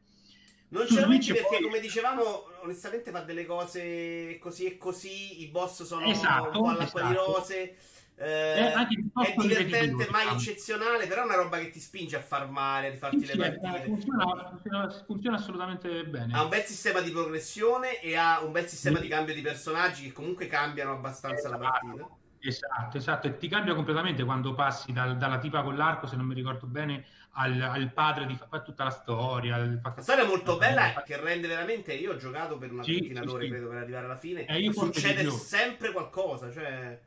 Non 0.73 0.87
ce 0.87 0.99
lo 0.99 1.07
metti 1.07 1.31
perché, 1.31 1.57
poi... 1.57 1.61
come 1.61 1.79
dicevamo, 1.79 2.49
onestamente 2.61 3.11
fa 3.11 3.21
delle 3.21 3.45
cose 3.45 4.37
così 4.39 4.65
e 4.65 4.77
così. 4.77 5.43
I 5.43 5.47
boss 5.47 5.83
sono 5.83 6.05
esatto, 6.05 6.45
un 6.47 6.51
po' 6.51 6.69
all'acqua 6.69 7.01
esatto. 7.01 7.07
di 7.07 7.13
rose. 7.13 7.75
Eh, 8.15 8.25
eh, 8.25 8.73
è 8.73 9.35
divertente, 9.35 10.07
mai 10.09 10.21
diciamo. 10.21 10.39
eccezionale, 10.39 11.07
però 11.07 11.21
è 11.21 11.25
una 11.25 11.35
roba 11.35 11.57
che 11.57 11.69
ti 11.69 11.79
spinge 11.79 12.15
a 12.15 12.21
far 12.21 12.47
male, 12.49 12.89
a 12.89 12.95
farti 12.95 13.25
sì, 13.25 13.35
le 13.35 13.45
eh, 13.45 13.59
partite. 13.59 13.85
Funziona, 13.85 14.49
funziona, 14.49 15.03
funziona, 15.05 15.37
assolutamente 15.37 16.05
bene. 16.05 16.33
Ha 16.33 16.43
un 16.43 16.49
bel 16.49 16.63
sistema 16.63 17.01
di 17.01 17.11
progressione 17.11 17.99
e 18.01 18.15
ha 18.15 18.43
un 18.43 18.51
bel 18.51 18.67
sistema 18.67 18.97
sì. 18.97 19.03
di 19.03 19.09
cambio 19.09 19.33
di 19.33 19.41
personaggi 19.41 20.05
che 20.05 20.11
comunque 20.11 20.47
cambiano 20.47 20.91
abbastanza 20.93 21.47
esatto. 21.47 21.57
la 21.57 21.69
partita. 21.69 22.09
Esatto, 22.45 22.97
esatto, 22.97 23.27
e 23.27 23.37
ti 23.37 23.47
cambia 23.47 23.73
completamente 23.73 24.25
quando 24.25 24.53
passi 24.53 24.91
dal, 24.91 25.15
dalla 25.15 25.39
tipa 25.39 25.61
con 25.63 25.77
l'arco, 25.77 26.07
se 26.07 26.17
non 26.17 26.25
mi 26.25 26.33
ricordo 26.33 26.67
bene, 26.67 27.05
al, 27.35 27.61
al 27.61 27.93
padre 27.93 28.25
di 28.25 28.35
fare 28.35 28.63
tutta 28.63 28.83
la 28.83 28.89
storia. 28.89 29.57
La 29.57 29.93
storia 30.01 30.25
è 30.25 30.27
molto 30.27 30.57
bella 30.57 30.91
fa... 30.91 31.03
che 31.03 31.15
rende 31.15 31.47
veramente. 31.47 31.93
Io 31.93 32.11
ho 32.11 32.17
giocato 32.17 32.57
per 32.57 32.73
una 32.73 32.83
sì, 32.83 32.95
ventina 32.95 33.21
sì, 33.21 33.25
d'ore, 33.25 33.43
sì. 33.45 33.49
credo, 33.49 33.69
per 33.69 33.77
arrivare 33.77 34.05
alla 34.05 34.17
fine. 34.17 34.45
Eh, 34.45 34.73
Succede 34.73 35.29
sempre 35.31 35.93
qualcosa, 35.93 36.51
cioè. 36.51 37.01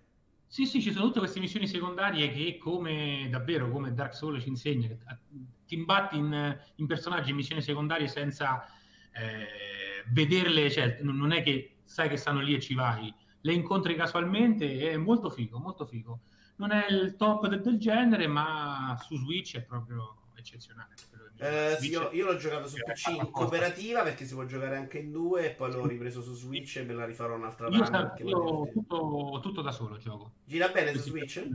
Sì, 0.46 0.64
sì, 0.64 0.80
ci 0.80 0.90
sono 0.90 1.04
tutte 1.04 1.18
queste 1.18 1.40
missioni 1.40 1.66
secondarie 1.66 2.32
che, 2.32 2.56
come 2.56 3.28
davvero 3.30 3.68
come 3.68 3.92
Dark 3.92 4.14
Souls 4.14 4.42
ci 4.42 4.48
insegna, 4.48 4.88
ti 5.66 5.74
imbatti 5.74 6.16
in, 6.16 6.58
in 6.76 6.86
personaggi 6.86 7.30
in 7.30 7.36
missioni 7.36 7.60
secondarie 7.60 8.08
senza 8.08 8.66
eh, 9.12 10.02
vederle, 10.06 10.70
cioè, 10.70 10.98
non 11.02 11.32
è 11.32 11.42
che 11.42 11.80
sai 11.84 12.08
che 12.08 12.16
stanno 12.16 12.40
lì 12.40 12.54
e 12.54 12.60
ci 12.60 12.74
vai, 12.74 13.12
le 13.46 13.52
incontri 13.52 13.94
casualmente, 13.94 14.90
è 14.90 14.96
molto 14.96 15.30
figo, 15.30 15.58
molto 15.58 15.86
figo 15.86 16.20
non 16.56 16.72
è 16.72 16.86
il 16.88 17.16
top 17.16 17.48
del, 17.48 17.60
del 17.60 17.78
genere, 17.78 18.26
ma 18.26 18.98
su 19.02 19.16
Switch 19.16 19.56
è 19.56 19.62
proprio 19.62 20.22
eccezionale. 20.34 20.94
Eh, 21.38 21.76
sì, 21.78 21.90
io, 21.90 22.10
io, 22.12 22.24
l'ho 22.24 22.36
giocato 22.36 22.66
su 22.66 22.76
PC 22.76 23.08
in 23.08 23.28
cooperativa 23.30 24.02
perché 24.02 24.24
si 24.24 24.32
può 24.32 24.46
giocare 24.46 24.76
anche 24.76 24.98
in 24.98 25.12
due 25.12 25.46
e 25.46 25.50
poi 25.50 25.70
l'ho 25.70 25.86
ripreso 25.86 26.22
su 26.22 26.34
Switch 26.34 26.76
e 26.76 26.84
me 26.84 26.94
la 26.94 27.04
rifarò 27.04 27.34
un'altra 27.34 27.68
volta. 27.68 28.14
Io 28.24 28.70
tutto, 28.72 29.38
tutto, 29.42 29.60
da 29.60 29.70
solo 29.70 29.98
gioco. 29.98 30.32
Gira 30.44 30.68
bene 30.68 30.92
su 30.92 31.00
Switch? 31.00 31.46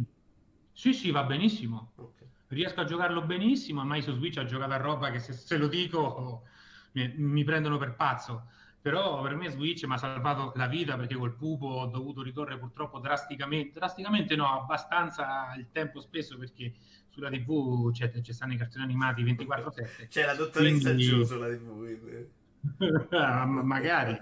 Sì, 0.72 0.94
sì, 0.94 1.10
va 1.10 1.24
benissimo. 1.24 1.94
Okay. 1.96 2.28
Riesco 2.50 2.82
a 2.82 2.86
giocarlo 2.86 3.24
benissimo, 3.24 3.84
ma 3.84 4.00
su 4.02 4.14
Switch 4.14 4.38
ha 4.38 4.46
giocato 4.46 4.74
a 4.74 4.78
roba 4.78 5.10
che 5.10 5.20
se, 5.20 5.34
se 5.34 5.58
lo 5.58 5.68
dico 5.68 6.44
mi, 6.92 7.12
mi, 7.18 7.44
prendono 7.44 7.78
per 7.78 7.96
pazzo. 7.96 8.50
Però 8.82 9.22
per 9.22 9.36
me 9.36 9.50
Switch 9.50 9.84
mi 9.86 9.94
ha 9.94 9.98
salvato 9.98 10.52
la 10.56 10.68
vita 10.68 10.98
perché 10.98 11.16
col 11.16 11.36
pupo 11.36 11.68
ho 11.68 11.86
dovuto 11.86 12.24
ricorrere 12.24 12.58
purtroppo 12.58 13.00
drasticamente, 13.00 13.78
drasticamente 13.78 14.36
no, 14.36 14.60
abbastanza 14.60 15.54
il 15.56 15.68
tempo 15.72 16.00
spesso 16.02 16.38
perché 16.38 16.74
sulla 17.10 17.30
tv 17.30 17.92
c'è, 17.92 18.10
c'è 18.10 18.34
stanno 18.34 18.54
i 18.54 18.58
cartoni 18.58 18.84
animati 18.84 19.24
24-7. 19.24 20.08
C'è 20.08 20.26
la 20.26 20.34
dottoressa 20.34 20.90
Quindi... 20.90 21.04
Giù 21.04 21.24
sulla 21.24 21.48
tv. 21.48 22.26
ah, 23.14 23.46
magari, 23.46 24.22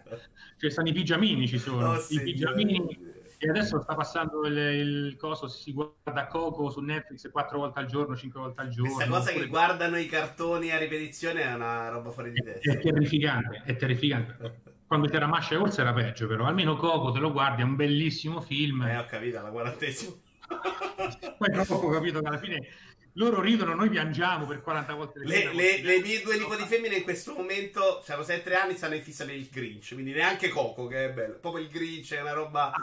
cioè 0.58 0.70
stanno 0.70 0.90
i 0.90 0.94
pigiamini 0.94 1.48
ci 1.48 1.58
sono, 1.58 1.92
oh, 1.92 2.00
sì, 2.00 2.16
i 2.16 2.22
pigiamini 2.22 3.09
e 3.42 3.48
adesso 3.48 3.82
sta 3.82 3.96
passando 3.96 4.46
il, 4.46 4.58
il, 4.58 5.16
coso, 5.16 5.48
si 5.48 5.72
guarda 5.72 6.28
Coco 6.28 6.70
su 6.70 6.82
Netflix 6.82 7.32
quattro 7.32 7.60
volte 7.60 7.80
al 7.80 7.86
giorno, 7.86 8.14
cinque 8.18 8.42
volte 8.42 8.60
al 8.60 8.68
giorno. 8.68 8.94
Questa 8.94 9.10
cosa 9.10 9.32
che 9.32 9.48
guardano 9.48 9.98
i 9.98 10.08
cartoni 10.08 10.72
a 10.72 10.78
ripetizione 10.78 11.44
è 11.44 11.54
una 11.54 11.88
roba 11.88 12.10
fuori 12.10 12.32
di 12.32 12.42
testa. 12.42 12.70
È, 12.70 12.76
è 12.76 12.80
terrificante, 12.80 13.62
è 13.64 13.76
terrificante. 13.78 14.62
Quando 14.86 15.08
c'era 15.08 15.26
Masha 15.26 15.54
e 15.54 15.58
Orsa 15.58 15.82
era 15.82 15.94
peggio, 15.94 16.28
però 16.28 16.48
almeno 16.48 16.76
Coco 16.76 17.12
te 17.12 17.20
lo 17.20 17.32
guardi, 17.32 17.62
è 17.62 17.64
un 17.64 17.78
bellissimo 17.78 18.42
film. 18.42 18.82
Eh, 18.82 18.98
ho 18.98 19.06
capito, 19.06 19.42
la 19.42 19.52
quarantesima. 19.52 20.12
Poi 21.38 21.50
dopo 21.54 21.76
ho 21.76 21.90
capito 21.92 22.20
che 22.20 22.28
alla 22.28 22.40
fine 22.40 22.68
loro 23.14 23.40
ridono, 23.40 23.74
noi 23.74 23.88
piangiamo 23.88 24.48
per 24.48 24.62
40 24.62 24.94
volte. 24.96 25.20
Le, 25.24 25.54
le, 25.54 25.82
le 25.82 26.02
mie 26.02 26.22
due 26.22 26.38
nipoti 26.38 26.66
femmine 26.66 26.96
in 26.96 27.04
questo 27.04 27.34
momento, 27.34 28.04
hanno 28.06 28.24
7 28.24 28.54
anni, 28.54 28.76
stanno 28.76 28.96
in 28.96 29.02
fissa 29.02 29.24
per 29.24 29.36
il 29.36 29.48
Grinch, 29.50 29.94
quindi 29.94 30.12
neanche 30.12 30.50
Coco, 30.50 30.88
che 30.88 31.06
è 31.06 31.12
bello. 31.14 31.38
Proprio 31.40 31.64
il 31.64 31.70
Grinch 31.70 32.14
è 32.14 32.22
una 32.22 32.34
roba 32.34 32.74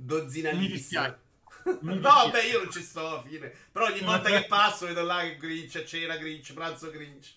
dozzinalissima. 0.00 1.18
no, 1.80 2.30
beh, 2.30 2.46
io 2.50 2.62
non 2.62 2.72
ci 2.72 2.82
sto 2.82 3.06
alla 3.06 3.22
fine. 3.22 3.52
Però 3.70 3.86
ogni 3.86 4.00
volta 4.00 4.30
che 4.30 4.46
passo 4.46 4.86
vedo 4.86 5.02
là 5.02 5.20
che 5.20 5.36
Grinch, 5.36 5.84
cena 5.84 6.16
Grinch, 6.16 6.52
pranzo 6.52 6.90
Grinch. 6.90 7.36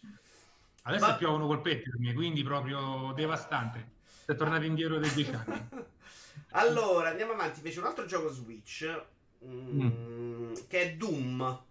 Adesso 0.83 1.05
Ma... 1.05 1.15
piovono 1.15 1.47
colpetti 1.47 1.89
per 1.89 1.99
me, 1.99 2.13
quindi 2.13 2.43
proprio 2.43 3.11
devastante. 3.15 3.91
Sei 4.25 4.35
tornato 4.35 4.63
indietro 4.63 4.99
dei 4.99 5.11
10 5.11 5.33
anni. 5.33 5.67
allora, 6.51 7.09
andiamo 7.09 7.33
avanti. 7.33 7.57
Invece 7.57 7.79
un 7.79 7.85
altro 7.85 8.05
gioco 8.05 8.29
Switch, 8.29 9.05
mm, 9.45 9.81
mm. 9.81 10.53
che 10.67 10.81
è 10.81 10.93
Doom. 10.95 11.61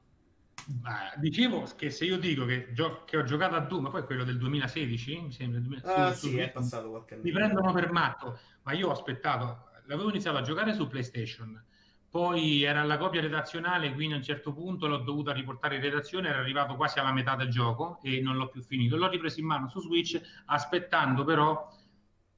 Beh, 0.64 1.14
dicevo 1.16 1.66
che 1.76 1.90
se 1.90 2.04
io 2.04 2.18
dico 2.18 2.44
che, 2.44 2.72
gio- 2.72 3.04
che, 3.04 3.16
ho 3.16 3.24
giocato 3.24 3.56
a 3.56 3.60
Doom, 3.60 3.90
poi 3.90 4.04
quello 4.04 4.24
del 4.24 4.38
2016, 4.38 5.20
mi 5.20 5.32
sembra, 5.32 5.58
2016, 5.58 6.00
ah, 6.00 6.14
sì, 6.14 6.30
su, 6.30 6.36
è 6.36 6.50
passato 6.50 6.90
qualche 6.90 7.14
anno. 7.14 7.22
Mi 7.24 7.32
prendono 7.32 7.72
per 7.72 7.90
matto, 7.90 8.38
ma 8.62 8.72
io 8.72 8.88
ho 8.88 8.92
aspettato 8.92 9.70
l'avevo 9.92 10.08
iniziato 10.08 10.38
a 10.38 10.42
giocare 10.42 10.72
su 10.74 10.86
PlayStation, 10.86 11.62
poi 12.08 12.62
era 12.62 12.82
la 12.82 12.98
copia 12.98 13.20
redazionale, 13.20 13.92
quindi 13.92 14.14
a 14.14 14.16
un 14.18 14.22
certo 14.22 14.52
punto 14.52 14.86
l'ho 14.86 14.98
dovuta 14.98 15.32
riportare 15.32 15.76
in 15.76 15.82
redazione, 15.82 16.28
era 16.28 16.38
arrivato 16.38 16.76
quasi 16.76 16.98
alla 16.98 17.12
metà 17.12 17.36
del 17.36 17.48
gioco 17.48 18.00
e 18.02 18.20
non 18.20 18.36
l'ho 18.36 18.48
più 18.48 18.62
finito. 18.62 18.96
L'ho 18.96 19.08
ripreso 19.08 19.40
in 19.40 19.46
mano 19.46 19.68
su 19.68 19.80
Switch, 19.80 20.20
aspettando 20.46 21.24
però 21.24 21.70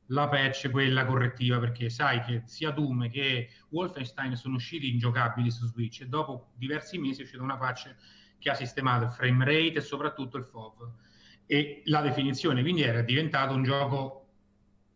la 0.09 0.29
patch, 0.29 0.71
quella 0.71 1.05
correttiva, 1.05 1.59
perché 1.59 1.91
sai 1.91 2.21
che 2.23 2.43
sia 2.47 2.71
Doom 2.71 3.09
che 3.11 3.49
Wolfenstein 3.71 4.37
sono 4.37 4.57
usciti 4.57 4.91
ingiocabili 4.91 5.51
su 5.51 5.67
Switch 5.67 6.03
e 6.03 6.07
dopo 6.07 6.53
diversi 6.57 6.99
mesi 6.99 7.21
è 7.21 7.25
uscita 7.25 7.43
una 7.43 7.57
patch 7.57 7.95
che 8.39 8.51
ha 8.51 8.55
sistemato 8.55 9.07
il 9.07 9.11
frame 9.13 9.45
rate 9.45 9.79
e 9.79 9.81
soprattutto 9.81 10.37
il 10.37 10.45
FOV 10.45 10.93
e 11.47 11.83
la 11.87 12.01
definizione, 12.01 12.63
quindi 12.63 12.83
era 12.83 13.03
diventato 13.03 13.55
un 13.55 13.65
gioco 13.65 14.24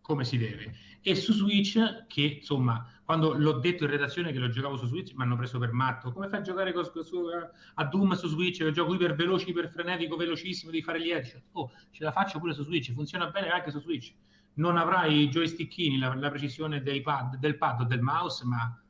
come 0.08 0.24
si 0.24 0.38
deve. 0.38 0.74
E 1.02 1.14
su 1.14 1.34
Switch 1.34 2.06
che 2.06 2.38
insomma 2.38 2.90
quando 3.04 3.34
l'ho 3.34 3.58
detto 3.58 3.84
in 3.84 3.90
redazione 3.90 4.32
che 4.32 4.38
lo 4.38 4.48
giocavo 4.48 4.78
su 4.78 4.86
Switch 4.86 5.12
mi 5.12 5.22
hanno 5.22 5.36
preso 5.36 5.58
per 5.58 5.72
matto. 5.72 6.12
Come 6.12 6.28
fai 6.28 6.38
a 6.38 6.42
giocare 6.42 6.72
con, 6.72 6.82
su, 6.84 7.26
a 7.74 7.84
Doom 7.84 8.14
su 8.14 8.26
Switch 8.28 8.56
che 8.56 8.72
gioco 8.72 8.94
iper 8.94 9.14
veloce 9.14 9.50
iper 9.50 9.68
frenetico 9.68 10.16
velocissimo 10.16 10.70
di 10.70 10.80
fare 10.80 11.02
gli 11.02 11.10
edge 11.10 11.44
oh 11.52 11.70
ce 11.90 12.04
la 12.04 12.12
faccio 12.12 12.38
pure 12.38 12.54
su 12.54 12.64
Switch 12.64 12.90
funziona 12.92 13.28
bene 13.28 13.50
anche 13.50 13.70
su 13.70 13.80
Switch. 13.80 14.14
Non 14.54 14.78
avrai 14.78 15.24
i 15.24 15.28
joystickini 15.28 15.98
la, 15.98 16.14
la 16.14 16.30
precisione 16.30 16.80
pad, 17.02 17.36
del 17.36 17.58
pad 17.58 17.82
o 17.82 17.84
del 17.84 18.00
mouse 18.00 18.46
ma 18.46 18.82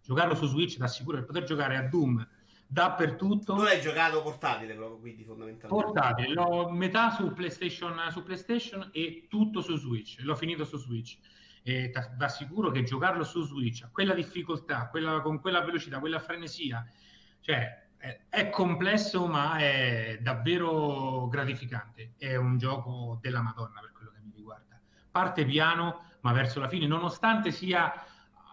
giocarlo 0.00 0.36
su 0.36 0.46
Switch 0.46 0.76
ti 0.76 0.82
assicura 0.82 1.18
di 1.18 1.26
poter 1.26 1.42
giocare 1.42 1.76
a 1.76 1.82
Doom 1.88 2.24
dappertutto. 2.70 3.56
Tu 3.56 3.62
l'hai 3.62 3.80
giocato 3.80 4.22
portatile 4.22 4.74
proprio, 4.74 4.98
quindi 4.98 5.24
fondamentalmente. 5.24 5.84
Portatile, 5.84 6.32
l'ho 6.32 6.70
metà 6.70 7.10
su 7.10 7.32
PlayStation, 7.32 7.98
su 8.10 8.22
PlayStation 8.22 8.88
e 8.92 9.26
tutto 9.28 9.60
su 9.60 9.76
Switch, 9.76 10.20
l'ho 10.20 10.36
finito 10.36 10.64
su 10.64 10.78
Switch 10.78 11.18
e 11.62 11.90
ti 11.90 11.98
assicuro 12.22 12.70
che 12.70 12.84
giocarlo 12.84 13.24
su 13.24 13.42
Switch 13.42 13.82
a 13.82 13.90
quella 13.90 14.14
difficoltà, 14.14 14.88
quella, 14.88 15.20
con 15.20 15.40
quella 15.40 15.62
velocità, 15.62 15.98
quella 15.98 16.20
frenesia, 16.20 16.86
cioè 17.40 17.88
è, 17.96 18.20
è, 18.28 18.48
complesso 18.50 19.26
ma 19.26 19.58
è 19.58 20.18
davvero 20.22 21.26
gratificante. 21.26 22.12
È 22.16 22.36
un 22.36 22.56
gioco 22.56 23.18
della 23.20 23.42
Madonna 23.42 23.80
per 23.80 23.90
quello 23.90 24.12
che 24.12 24.20
mi 24.22 24.32
riguarda. 24.32 24.80
Parte 25.10 25.44
piano, 25.44 26.04
ma 26.20 26.32
verso 26.32 26.60
la 26.60 26.68
fine, 26.68 26.86
nonostante 26.86 27.50
sia 27.50 27.92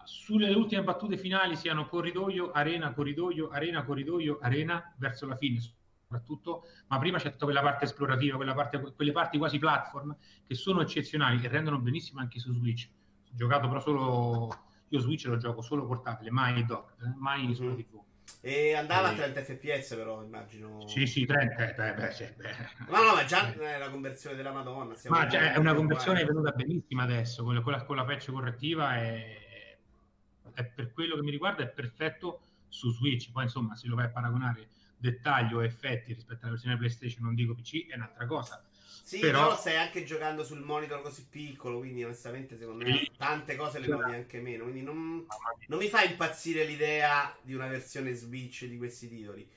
sulle 0.07 0.53
ultime 0.53 0.83
battute 0.83 1.17
finali 1.17 1.55
siano 1.55 1.87
corridoio, 1.87 2.51
arena, 2.51 2.93
corridoio, 2.93 3.49
arena, 3.49 3.83
corridoio, 3.83 4.39
arena, 4.41 4.93
verso 4.97 5.27
la 5.27 5.35
fine 5.35 5.59
soprattutto, 5.59 6.63
ma 6.87 6.97
prima 6.99 7.17
c'è 7.17 7.31
tutta 7.31 7.43
quella 7.43 7.61
parte 7.61 7.83
esplorativa, 7.83 8.37
quella 8.37 8.53
parte, 8.53 8.93
quelle 8.95 9.11
parti 9.11 9.37
quasi 9.37 9.59
platform 9.59 10.15
che 10.47 10.55
sono 10.55 10.81
eccezionali 10.81 11.43
e 11.43 11.49
rendono 11.49 11.79
benissimo 11.79 12.21
anche 12.21 12.39
su 12.39 12.53
Switch 12.53 12.89
giocato 13.37 13.67
però 13.67 13.79
solo 13.79 14.65
io 14.89 14.99
Switch 14.99 15.25
lo 15.25 15.37
gioco 15.37 15.61
solo 15.61 15.85
portatile, 15.85 16.31
mai 16.31 16.65
dock, 16.65 16.93
eh, 17.03 17.13
mai 17.17 17.43
mm-hmm. 17.43 17.51
sulla 17.51 17.75
TV. 17.75 18.01
E 18.41 18.73
andava 18.73 19.09
a 19.09 19.13
30 19.13 19.41
fps 19.41 19.95
però 19.95 20.23
immagino. 20.23 20.85
Sì, 20.87 21.05
sì, 21.05 21.25
30, 21.25 21.75
eh, 21.75 21.93
beh, 21.93 22.11
sì, 22.11 22.25
beh. 22.35 22.55
No, 22.89 23.03
no, 23.03 23.13
ma 23.15 23.25
già 23.25 23.53
è 23.53 23.77
la 23.77 23.89
conversione 23.89 24.35
della 24.35 24.51
Madonna. 24.51 24.95
Ma 25.07 25.27
già 25.27 25.53
è 25.53 25.57
una 25.57 25.73
conversione 25.73 26.23
venuta 26.23 26.51
benissima 26.51 27.03
adesso, 27.03 27.43
con 27.43 27.53
la, 27.53 27.83
con 27.83 27.95
la 27.95 28.05
patch 28.05 28.31
correttiva 28.31 28.95
è, 28.95 29.46
è, 30.57 30.65
per 30.65 30.91
quello 30.91 31.15
che 31.15 31.21
mi 31.21 31.31
riguarda 31.31 31.63
è 31.63 31.67
perfetto 31.67 32.41
su 32.67 32.91
Switch, 32.91 33.31
poi 33.31 33.43
insomma 33.43 33.75
se 33.75 33.87
lo 33.87 33.95
vai 33.95 34.05
a 34.05 34.09
paragonare 34.09 34.69
dettaglio 34.97 35.61
e 35.61 35.65
effetti 35.65 36.13
rispetto 36.13 36.41
alla 36.41 36.51
versione 36.51 36.77
PlayStation, 36.77 37.23
non 37.23 37.35
dico 37.35 37.53
PC, 37.53 37.87
è 37.87 37.95
un'altra 37.95 38.25
cosa 38.25 38.61
sì, 39.07 39.19
però... 39.19 39.43
però 39.43 39.55
stai 39.55 39.77
anche 39.77 40.03
giocando 40.03 40.43
sul 40.43 40.59
monitor 40.59 41.01
così 41.01 41.27
piccolo, 41.29 41.77
quindi 41.77 42.03
onestamente 42.03 42.57
secondo 42.57 42.83
me 42.83 43.09
tante 43.15 43.55
cose 43.55 43.79
le 43.79 43.87
noti 43.87 44.11
anche 44.11 44.41
meno. 44.41 44.63
Quindi 44.63 44.81
non, 44.81 45.25
non, 45.67 45.79
mi 45.79 45.87
fa 45.87 46.03
impazzire 46.03 46.65
l'idea 46.65 47.33
di 47.41 47.53
una 47.53 47.67
versione 47.67 48.13
Switch 48.13 48.65
di 48.65 48.75
questi 48.75 49.07
titoli. 49.07 49.49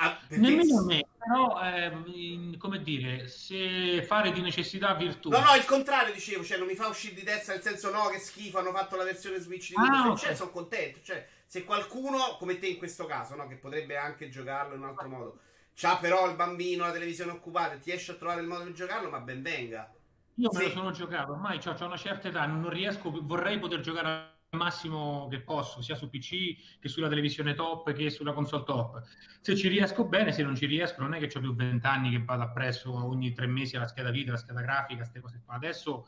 Ah. 0.00 0.16
Nemmeno 0.28 0.78
a 0.78 0.84
me, 0.84 1.06
però 1.18 1.60
eh, 1.60 2.56
come 2.56 2.82
dire, 2.82 3.26
se 3.26 4.02
fare 4.04 4.30
di 4.30 4.40
necessità 4.40 4.94
virtù. 4.94 5.28
No, 5.28 5.40
no, 5.40 5.54
il 5.56 5.64
contrario 5.64 6.14
dicevo, 6.14 6.44
cioè 6.44 6.56
non 6.56 6.68
mi 6.68 6.76
fa 6.76 6.86
uscire 6.86 7.14
di 7.14 7.24
testa 7.24 7.52
nel 7.52 7.62
senso 7.62 7.90
no, 7.90 8.06
che 8.06 8.18
schifo, 8.18 8.58
hanno 8.58 8.72
fatto 8.72 8.94
la 8.96 9.04
versione 9.04 9.40
Switch 9.40 9.70
di 9.70 9.74
ah, 9.76 10.10
okay. 10.10 10.16
cioè, 10.16 10.34
sono 10.36 10.50
contento. 10.50 11.00
Cioè, 11.02 11.26
se 11.44 11.64
qualcuno, 11.64 12.36
come 12.38 12.58
te 12.58 12.68
in 12.68 12.78
questo 12.78 13.06
caso, 13.06 13.34
no, 13.34 13.48
che 13.48 13.56
potrebbe 13.56 13.96
anche 13.96 14.28
giocarlo 14.28 14.74
in 14.74 14.82
un 14.82 14.88
altro 14.88 15.08
modo 15.08 15.38
C'ha 15.74 15.96
però 15.96 16.28
il 16.28 16.34
bambino 16.34 16.84
la 16.84 16.90
televisione 16.90 17.30
occupata 17.30 17.74
e 17.74 17.78
ti 17.78 17.92
esce 17.92 18.10
a 18.10 18.14
trovare 18.16 18.40
il 18.40 18.48
modo 18.48 18.64
di 18.64 18.74
giocarlo, 18.74 19.08
ma 19.10 19.20
ben 19.20 19.42
venga. 19.42 19.88
Io 20.34 20.50
me 20.52 20.62
lo 20.64 20.70
sono 20.70 20.90
giocato, 20.90 21.32
ormai 21.32 21.60
ho 21.64 21.84
una 21.84 21.96
certa 21.96 22.26
età, 22.26 22.46
non 22.46 22.68
riesco, 22.68 23.12
vorrei 23.22 23.60
poter 23.60 23.78
giocare 23.78 24.08
al 24.08 24.37
massimo 24.56 25.28
che 25.28 25.40
posso, 25.40 25.82
sia 25.82 25.94
su 25.94 26.08
PC 26.08 26.78
che 26.80 26.88
sulla 26.88 27.08
televisione 27.08 27.54
top 27.54 27.92
che 27.92 28.08
sulla 28.08 28.32
console 28.32 28.64
top. 28.64 29.02
Se 29.40 29.54
ci 29.54 29.68
riesco 29.68 30.06
bene, 30.06 30.32
se 30.32 30.42
non 30.42 30.56
ci 30.56 30.64
riesco, 30.64 31.02
non 31.02 31.12
è 31.12 31.18
che 31.18 31.36
ho 31.36 31.40
più 31.40 31.54
vent'anni 31.54 32.10
che 32.10 32.24
vado 32.24 32.44
appresso 32.44 32.92
ogni 32.92 33.32
tre 33.34 33.46
mesi 33.46 33.76
alla 33.76 33.86
scheda 33.86 34.10
video, 34.10 34.32
alla 34.32 34.40
scheda 34.40 34.62
grafica, 34.62 34.96
queste 35.00 35.20
cose 35.20 35.42
qua. 35.44 35.54
Adesso 35.56 36.06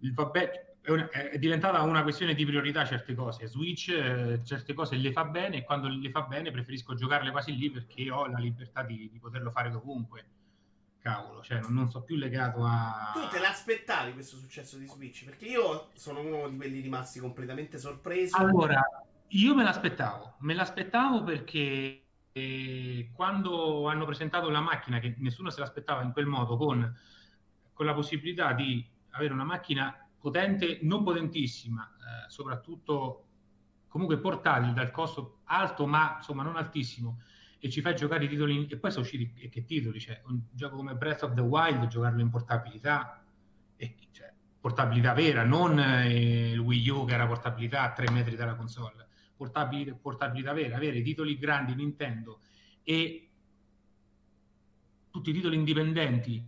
vabbè, 0.00 0.76
è, 0.80 0.90
una, 0.90 1.08
è, 1.10 1.38
diventata 1.38 1.80
una 1.82 2.02
questione 2.02 2.34
di 2.34 2.44
priorità 2.44 2.84
certe 2.84 3.14
cose. 3.14 3.46
Switch 3.46 3.90
eh, 3.90 4.40
certe 4.44 4.74
cose 4.74 4.96
le 4.96 5.12
fa 5.12 5.24
bene 5.24 5.58
e 5.58 5.64
quando 5.64 5.86
le 5.86 6.10
fa 6.10 6.22
bene 6.22 6.50
preferisco 6.50 6.94
giocarle 6.94 7.30
quasi 7.30 7.56
lì 7.56 7.70
perché 7.70 8.10
ho 8.10 8.26
la 8.26 8.38
libertà 8.38 8.82
di, 8.82 9.08
di 9.08 9.18
poterlo 9.20 9.52
fare 9.52 9.70
dovunque. 9.70 10.24
Cavolo, 11.02 11.42
cioè 11.42 11.58
non, 11.58 11.74
non 11.74 11.90
so 11.90 12.02
più 12.02 12.14
legato 12.14 12.64
a... 12.64 13.10
Tu 13.12 13.26
te 13.28 13.40
l'aspettavi 13.40 14.12
questo 14.12 14.36
successo 14.36 14.78
di 14.78 14.86
Switch? 14.86 15.24
Perché 15.24 15.46
io 15.46 15.88
sono 15.94 16.20
uno 16.20 16.48
di 16.48 16.56
quelli 16.56 16.78
rimasti 16.78 17.18
completamente 17.18 17.76
sorpresi. 17.76 18.36
Allora, 18.36 18.80
io 19.26 19.54
me 19.56 19.64
l'aspettavo, 19.64 20.34
me 20.38 20.54
l'aspettavo 20.54 21.24
perché 21.24 22.04
eh, 22.30 23.10
quando 23.12 23.88
hanno 23.88 24.04
presentato 24.04 24.48
la 24.48 24.60
macchina, 24.60 25.00
che 25.00 25.16
nessuno 25.18 25.50
se 25.50 25.58
l'aspettava 25.58 26.02
in 26.02 26.12
quel 26.12 26.26
modo, 26.26 26.56
con, 26.56 26.96
con 27.72 27.84
la 27.84 27.94
possibilità 27.94 28.52
di 28.52 28.88
avere 29.10 29.32
una 29.32 29.44
macchina 29.44 30.08
potente, 30.20 30.78
non 30.82 31.02
potentissima, 31.02 31.82
eh, 31.96 32.30
soprattutto 32.30 33.24
comunque 33.88 34.18
portatile 34.18 34.72
dal 34.72 34.92
costo 34.92 35.40
alto, 35.46 35.84
ma 35.84 36.14
insomma 36.18 36.44
non 36.44 36.56
altissimo, 36.56 37.22
e 37.64 37.70
ci 37.70 37.80
fai 37.80 37.94
giocare 37.94 38.24
i 38.24 38.28
titoli, 38.28 38.66
e 38.68 38.76
poi 38.76 38.90
sono 38.90 39.04
usciti, 39.04 39.34
e 39.36 39.48
che 39.48 39.64
titoli, 39.64 40.00
cioè 40.00 40.20
un 40.26 40.40
gioco 40.50 40.74
come 40.74 40.96
Breath 40.96 41.22
of 41.22 41.34
the 41.34 41.42
Wild, 41.42 41.86
giocarlo 41.86 42.20
in 42.20 42.28
portabilità, 42.28 43.24
e, 43.76 43.94
cioè, 44.10 44.32
portabilità 44.60 45.12
vera, 45.12 45.44
non 45.44 45.78
eh, 45.78 46.50
il 46.50 46.58
Wii 46.58 46.88
U 46.88 47.04
che 47.04 47.14
era 47.14 47.24
portabilità 47.24 47.82
a 47.82 47.92
tre 47.92 48.10
metri 48.10 48.34
dalla 48.34 48.56
console, 48.56 49.06
portabilità, 49.36 49.94
portabilità 49.94 50.52
vera, 50.52 50.74
avere 50.74 50.98
i 50.98 51.02
titoli 51.04 51.38
grandi 51.38 51.76
Nintendo 51.76 52.40
e 52.82 53.28
tutti 55.12 55.30
i 55.30 55.32
titoli 55.32 55.54
indipendenti 55.54 56.44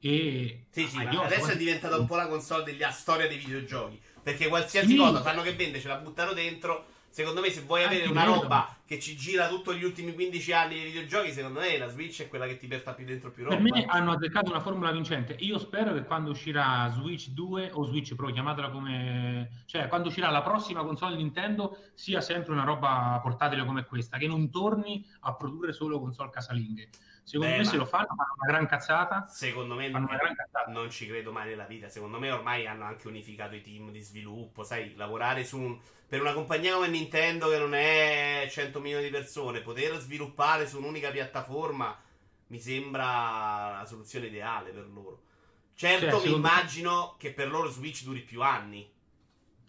E 0.00 0.64
sì, 0.70 0.86
sì, 0.86 0.96
ma 0.96 1.24
adesso 1.24 1.48
è 1.48 1.58
diventata 1.58 1.98
un 1.98 2.06
po' 2.06 2.16
la 2.16 2.26
console 2.26 2.64
della 2.64 2.90
storia 2.90 3.28
dei 3.28 3.36
videogiochi. 3.36 4.00
Perché 4.22 4.48
qualsiasi 4.48 4.92
sì. 4.92 4.96
cosa 4.96 5.20
fanno 5.20 5.42
che 5.42 5.52
vende 5.52 5.78
ce 5.78 5.88
la 5.88 5.96
buttano 5.96 6.32
dentro 6.32 6.96
Secondo 7.18 7.40
me, 7.40 7.50
se 7.50 7.62
vuoi 7.62 7.82
avere 7.82 8.06
una 8.06 8.22
roba 8.22 8.76
che 8.86 9.00
ci 9.00 9.16
gira 9.16 9.48
tutti 9.48 9.74
gli 9.74 9.82
ultimi 9.82 10.14
15 10.14 10.52
anni 10.52 10.74
di 10.74 10.84
videogiochi, 10.84 11.32
secondo 11.32 11.58
me 11.58 11.76
la 11.76 11.88
Switch 11.88 12.22
è 12.22 12.28
quella 12.28 12.46
che 12.46 12.56
ti 12.56 12.68
porta 12.68 12.94
più 12.94 13.04
dentro 13.04 13.32
più 13.32 13.42
roba. 13.42 13.56
Per 13.56 13.64
me 13.64 13.84
hanno 13.86 14.12
azzeccato 14.12 14.50
una 14.50 14.60
formula 14.60 14.92
vincente. 14.92 15.34
Io 15.40 15.58
spero 15.58 15.92
che 15.94 16.04
quando 16.04 16.30
uscirà 16.30 16.88
Switch 16.94 17.30
2 17.30 17.72
o 17.72 17.82
Switch 17.86 18.14
Pro, 18.14 18.30
chiamatela 18.30 18.70
come. 18.70 19.64
cioè, 19.66 19.88
quando 19.88 20.06
uscirà 20.06 20.30
la 20.30 20.42
prossima 20.42 20.84
console 20.84 21.16
Nintendo, 21.16 21.76
sia 21.92 22.20
sempre 22.20 22.52
una 22.52 22.62
roba 22.62 23.18
portatile 23.20 23.64
come 23.64 23.84
questa, 23.84 24.16
che 24.16 24.28
non 24.28 24.48
torni 24.48 25.04
a 25.22 25.34
produrre 25.34 25.72
solo 25.72 25.98
console 25.98 26.30
casalinghe. 26.30 26.88
Secondo 27.28 27.52
Beh, 27.52 27.58
me, 27.58 27.64
se 27.66 27.76
lo 27.76 27.84
fanno, 27.84 28.06
fanno 28.06 28.34
una 28.38 28.50
gran 28.50 28.66
cazzata. 28.66 29.26
Secondo 29.26 29.74
me, 29.74 29.90
non, 29.90 30.06
cazzata. 30.06 30.70
non 30.70 30.88
ci 30.88 31.06
credo 31.06 31.30
mai 31.30 31.50
nella 31.50 31.66
vita. 31.66 31.90
Secondo 31.90 32.18
me, 32.18 32.30
ormai 32.30 32.66
hanno 32.66 32.84
anche 32.84 33.06
unificato 33.06 33.54
i 33.54 33.60
team 33.60 33.90
di 33.90 34.00
sviluppo. 34.00 34.64
Sai, 34.64 34.94
lavorare 34.96 35.44
su 35.44 35.58
un, 35.58 35.78
per 36.08 36.22
una 36.22 36.32
compagnia 36.32 36.72
come 36.72 36.88
Nintendo, 36.88 37.50
che 37.50 37.58
non 37.58 37.74
è 37.74 38.48
100 38.50 38.80
milioni 38.80 39.04
di 39.04 39.10
persone, 39.10 39.60
poter 39.60 39.98
sviluppare 39.98 40.66
su 40.66 40.78
un'unica 40.78 41.10
piattaforma 41.10 41.94
mi 42.46 42.58
sembra 42.58 43.76
la 43.76 43.84
soluzione 43.86 44.28
ideale 44.28 44.70
per 44.70 44.88
loro. 44.90 45.24
Certo, 45.74 46.20
cioè, 46.20 46.28
mi 46.30 46.34
immagino 46.34 47.10
me... 47.10 47.14
che 47.18 47.34
per 47.34 47.50
loro 47.50 47.68
Switch 47.68 48.04
duri 48.04 48.22
più 48.22 48.40
anni. 48.40 48.90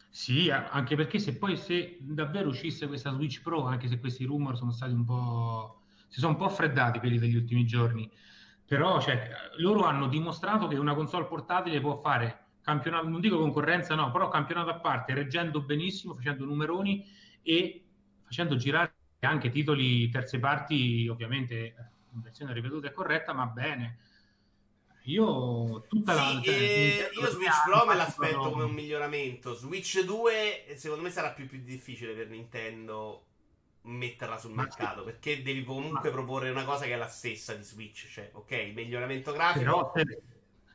Sì, 0.10 0.50
anche 0.50 0.96
perché 0.96 1.20
se 1.20 1.36
poi 1.36 1.58
se 1.58 1.98
davvero 2.00 2.48
uscisse 2.48 2.88
questa 2.88 3.12
Switch 3.12 3.42
Pro, 3.42 3.66
anche 3.66 3.90
se 3.90 4.00
questi 4.00 4.24
rumor 4.24 4.56
sono 4.56 4.72
stati 4.72 4.94
un 4.94 5.04
po' 5.04 5.79
si 6.10 6.20
sono 6.20 6.34
un 6.34 6.38
po' 6.38 6.50
freddati 6.50 7.00
quelli 7.00 7.18
degli 7.18 7.36
ultimi 7.36 7.66
giorni, 7.66 8.10
però 8.66 9.00
cioè, 9.00 9.32
loro 9.58 9.84
hanno 9.84 10.08
dimostrato 10.08 10.68
che 10.68 10.76
una 10.76 10.94
console 10.94 11.26
portatile 11.26 11.80
può 11.80 12.00
fare 12.02 12.48
campionato, 12.62 13.08
non 13.08 13.22
dico 13.22 13.38
concorrenza, 13.38 13.96
no, 13.96 14.12
però 14.12 14.28
campionato 14.30 14.70
a 14.70 14.80
parte, 14.80 15.14
reggendo 15.14 15.62
benissimo, 15.62 16.14
facendo 16.14 16.46
numeroni 16.46 17.06
e 17.42 17.84
facendo 18.24 18.56
girare 18.58 18.94
anche 19.22 19.50
titoli 19.50 20.10
terze 20.10 20.40
parti, 20.40 21.08
ovviamente 21.08 21.76
in 22.14 22.22
versione 22.22 22.54
ripetuta 22.54 22.88
e 22.88 22.94
corretta, 22.94 23.34
ma 23.34 23.46
bene. 23.46 24.00
Io 25.04 25.86
tutta 25.88 26.14
sì, 26.14 26.46
la 26.46 26.54
eh, 26.54 27.10
io 27.14 27.28
Switch 27.28 27.64
Pro 27.66 27.86
me 27.86 27.96
l'aspetto 27.96 28.52
come 28.52 28.64
un 28.64 28.74
miglioramento. 28.74 29.54
Switch 29.54 30.04
2 30.04 30.76
secondo 30.76 31.04
me 31.04 31.10
sarà 31.10 31.32
più, 31.32 31.48
più 31.48 31.60
difficile 31.64 32.14
per 32.14 32.30
Nintendo 32.30 33.29
metterla 33.82 34.38
sul 34.38 34.52
mercato 34.52 35.04
perché 35.04 35.42
devi 35.42 35.64
comunque 35.64 36.12
proporre 36.12 36.50
una 36.50 36.66
cosa 36.66 36.86
che 36.86 36.94
è 36.94 36.98
la 36.98 37.08
stessa 37.08 37.54
di 37.54 37.64
Switch 37.64 38.08
cioè 38.10 38.30
ok 38.34 38.72
miglioramento 38.74 39.32
grafico. 39.32 39.64
Però 39.64 39.92
se, 39.96 40.22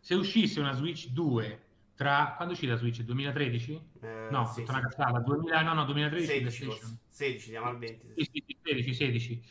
se 0.00 0.14
uscisse 0.14 0.60
una 0.60 0.72
Switch 0.72 1.08
2 1.08 1.62
tra 1.94 2.32
quando 2.36 2.54
uscì 2.54 2.66
la 2.66 2.76
Switch? 2.76 3.02
2013? 3.02 3.80
Eh, 4.00 4.28
no, 4.30 4.46
sì, 4.46 4.64
una 4.66 4.80
cazzata 4.80 5.18
2000, 5.20 5.62
no 5.62 5.74
no 5.74 5.84
2013 5.84 6.26
16, 6.26 6.98
16 7.08 7.48
siamo 7.50 7.66
al 7.66 7.78
20 7.78 8.12
sì, 8.16 8.30
sì, 8.32 8.56
16 8.62 8.94
16 8.94 9.44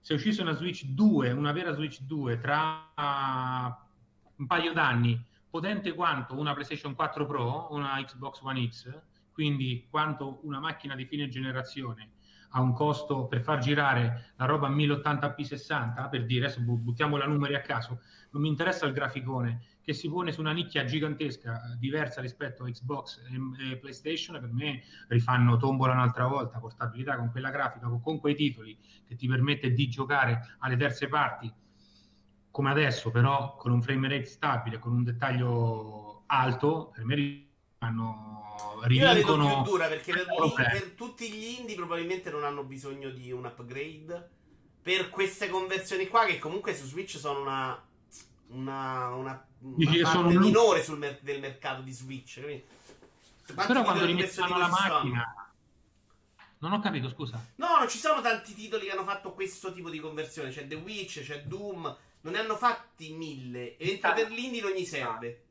se 0.00 0.14
uscisse 0.14 0.42
una 0.42 0.54
Switch 0.54 0.84
2 0.84 1.30
una 1.32 1.52
vera 1.52 1.72
Switch 1.72 2.00
2 2.00 2.38
tra 2.38 2.90
un 4.36 4.46
paio 4.46 4.72
d'anni 4.72 5.22
potente 5.48 5.92
quanto 5.94 6.36
una 6.36 6.52
PlayStation 6.52 6.94
4 6.94 7.26
Pro 7.26 7.68
una 7.70 8.02
Xbox 8.02 8.40
One 8.40 8.68
X 8.68 9.00
quindi 9.32 9.86
quanto 9.90 10.40
una 10.42 10.58
macchina 10.58 10.94
di 10.94 11.04
fine 11.04 11.28
generazione 11.28 12.12
a 12.56 12.60
un 12.60 12.72
costo 12.72 13.26
per 13.26 13.40
far 13.40 13.58
girare 13.58 14.32
la 14.36 14.44
roba 14.44 14.68
a 14.68 14.70
1080p60, 14.70 16.08
per 16.08 16.24
dire, 16.24 16.46
adesso 16.46 16.60
buttiamo 16.60 17.16
la 17.16 17.26
numeri 17.26 17.54
a 17.54 17.60
caso, 17.60 18.00
non 18.30 18.42
mi 18.42 18.48
interessa 18.48 18.86
il 18.86 18.92
graficone, 18.92 19.62
che 19.82 19.92
si 19.92 20.08
pone 20.08 20.32
su 20.32 20.40
una 20.40 20.52
nicchia 20.52 20.84
gigantesca, 20.84 21.76
diversa 21.78 22.20
rispetto 22.20 22.64
a 22.64 22.68
Xbox 22.68 23.18
e, 23.18 23.72
e 23.72 23.76
PlayStation, 23.76 24.40
per 24.40 24.52
me 24.52 24.82
rifanno 25.08 25.56
tombola 25.56 25.92
un'altra 25.92 26.26
volta, 26.26 26.58
portabilità 26.58 27.16
con 27.16 27.30
quella 27.30 27.50
grafica, 27.50 27.88
con, 27.88 28.20
quei 28.20 28.34
titoli 28.36 28.78
che 29.06 29.16
ti 29.16 29.26
permette 29.26 29.72
di 29.72 29.88
giocare 29.88 30.56
alle 30.58 30.76
terze 30.76 31.08
parti, 31.08 31.52
come 32.50 32.70
adesso, 32.70 33.10
però 33.10 33.56
con 33.56 33.72
un 33.72 33.82
frame 33.82 34.08
rate 34.08 34.26
stabile, 34.26 34.78
con 34.78 34.92
un 34.92 35.02
dettaglio 35.02 36.22
alto, 36.26 36.92
per 36.94 37.04
me 37.04 37.48
hanno 38.84 38.92
io 38.92 39.04
la 39.04 39.14
vedo 39.14 39.36
più 39.36 39.62
dura 39.62 39.86
perché 39.88 40.12
per, 40.12 40.26
per, 40.54 40.92
tutti 40.96 41.30
gli 41.30 41.58
indie 41.58 41.74
probabilmente 41.74 42.30
non 42.30 42.44
hanno 42.44 42.62
bisogno 42.62 43.10
di 43.10 43.32
un 43.32 43.44
upgrade. 43.44 44.30
Per 44.82 45.08
queste 45.08 45.48
conversioni 45.48 46.08
qua, 46.08 46.26
che 46.26 46.38
comunque 46.38 46.76
su 46.76 46.84
Switch 46.84 47.16
sono 47.16 47.40
una, 47.40 47.82
una, 48.48 49.14
una, 49.14 49.46
una 49.60 49.98
parte 50.02 50.38
minore 50.38 50.82
sul 50.82 50.98
mer- 50.98 51.20
del 51.22 51.40
mercato 51.40 51.80
di 51.80 51.92
Switch. 51.92 52.40
Però 53.54 53.82
quando 53.82 54.04
rimettono 54.04 54.58
la 54.58 54.68
macchina. 54.68 55.34
Non 56.58 56.72
ho 56.72 56.80
capito, 56.80 57.10
scusa. 57.10 57.42
No, 57.56 57.76
non 57.78 57.88
ci 57.88 57.98
sono 57.98 58.20
tanti 58.22 58.54
titoli 58.54 58.86
che 58.86 58.92
hanno 58.92 59.04
fatto 59.04 59.32
questo 59.32 59.72
tipo 59.72 59.90
di 59.90 60.00
conversione. 60.00 60.50
C'è 60.50 60.66
The 60.66 60.76
Witch, 60.76 61.22
c'è 61.22 61.42
Doom. 61.42 61.96
Non 62.22 62.32
ne 62.32 62.38
hanno 62.38 62.56
fatti 62.56 63.12
mille. 63.12 63.76
E 63.76 63.98
per 64.00 64.30
l'indie 64.30 64.62
non 64.62 64.72
gli 64.72 64.84
serve. 64.84 65.43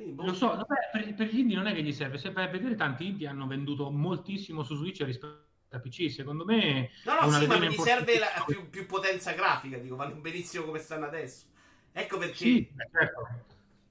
Quindi, 0.00 0.14
boh. 0.14 0.24
Lo 0.24 0.32
so, 0.32 0.46
vabbè, 0.48 0.88
per, 0.90 1.14
per, 1.14 1.26
gli 1.26 1.40
indie 1.40 1.56
non 1.56 1.66
è 1.66 1.74
che 1.74 1.82
gli 1.82 1.92
serve, 1.92 2.16
se 2.16 2.32
vai 2.32 2.46
a 2.46 2.48
vedere 2.48 2.74
tanti 2.74 3.06
indie 3.06 3.28
hanno 3.28 3.46
venduto 3.46 3.90
moltissimo 3.90 4.62
su 4.62 4.74
Switch 4.76 5.02
rispetto 5.02 5.48
a 5.72 5.78
PC, 5.78 6.10
secondo 6.10 6.46
me... 6.46 6.88
No, 7.04 7.20
no, 7.20 7.30
sì, 7.30 7.46
ma 7.46 7.58
gli 7.58 7.74
serve 7.74 8.18
la, 8.18 8.42
più, 8.46 8.70
più, 8.70 8.86
potenza 8.86 9.32
grafica, 9.32 9.76
dico, 9.76 9.96
vanno 9.96 10.14
benissimo 10.14 10.64
come 10.64 10.78
stanno 10.78 11.04
adesso. 11.04 11.44
Ecco 11.92 12.16
perché... 12.16 12.34
Sì, 12.34 12.72
certo. 12.90 13.28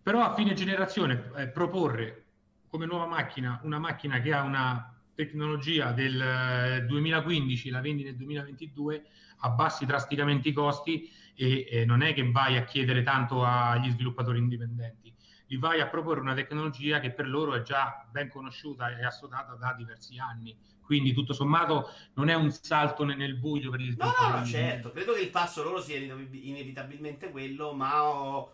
Però 0.01 0.21
a 0.21 0.33
fine 0.33 0.55
generazione 0.55 1.31
eh, 1.35 1.47
proporre 1.47 2.25
come 2.69 2.87
nuova 2.87 3.05
macchina 3.05 3.59
una 3.63 3.77
macchina 3.77 4.19
che 4.19 4.33
ha 4.33 4.41
una 4.41 4.99
tecnologia 5.13 5.91
del 5.91 6.85
2015, 6.87 7.67
eh, 7.67 7.71
la 7.71 7.81
vendi 7.81 8.03
nel 8.03 8.15
2022, 8.15 9.03
abbassi 9.41 9.85
drasticamente 9.85 10.49
i 10.49 10.53
costi 10.53 11.11
e 11.35 11.67
eh, 11.69 11.85
non 11.85 12.01
è 12.01 12.15
che 12.15 12.31
vai 12.31 12.57
a 12.57 12.63
chiedere 12.63 13.03
tanto 13.03 13.43
agli 13.43 13.91
sviluppatori 13.91 14.39
indipendenti 14.39 15.08
gli 15.49 15.57
vai 15.57 15.81
a 15.81 15.87
proporre 15.87 16.19
una 16.19 16.35
tecnologia 16.35 16.99
che 16.99 17.09
per 17.09 17.27
loro 17.27 17.55
è 17.55 17.63
già 17.63 18.05
ben 18.11 18.29
conosciuta 18.29 18.95
e 18.95 19.03
assodata 19.03 19.55
da 19.55 19.73
diversi 19.73 20.19
anni. 20.19 20.55
Quindi 20.79 21.11
tutto 21.11 21.33
sommato 21.33 21.89
non 22.13 22.29
è 22.29 22.35
un 22.35 22.51
salto 22.51 23.03
nel 23.03 23.35
buio 23.35 23.71
per 23.71 23.79
il 23.79 23.95
No, 23.97 24.13
no, 24.19 24.37
no 24.37 24.45
certo, 24.45 24.91
credo 24.91 25.13
che 25.13 25.21
il 25.21 25.31
passo 25.31 25.63
loro 25.63 25.81
sia 25.81 25.97
inevitabilmente 25.97 27.31
quello, 27.31 27.73
ma 27.73 28.03
ho 28.03 28.51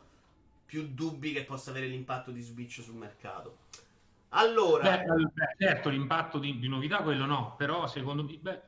più 0.65 0.87
dubbi 0.93 1.33
che 1.33 1.43
possa 1.43 1.71
avere 1.71 1.87
l'impatto 1.87 2.31
di 2.31 2.39
Switch 2.39 2.81
sul 2.81 2.95
mercato. 2.95 3.57
Allora, 4.29 4.97
beh, 4.97 5.55
certo, 5.57 5.89
l'impatto 5.89 6.39
di, 6.39 6.59
di, 6.59 6.69
novità 6.69 7.01
quello 7.01 7.25
no, 7.25 7.55
però 7.57 7.87
secondo 7.87 8.23
me 8.23 8.37
beh, 8.39 8.61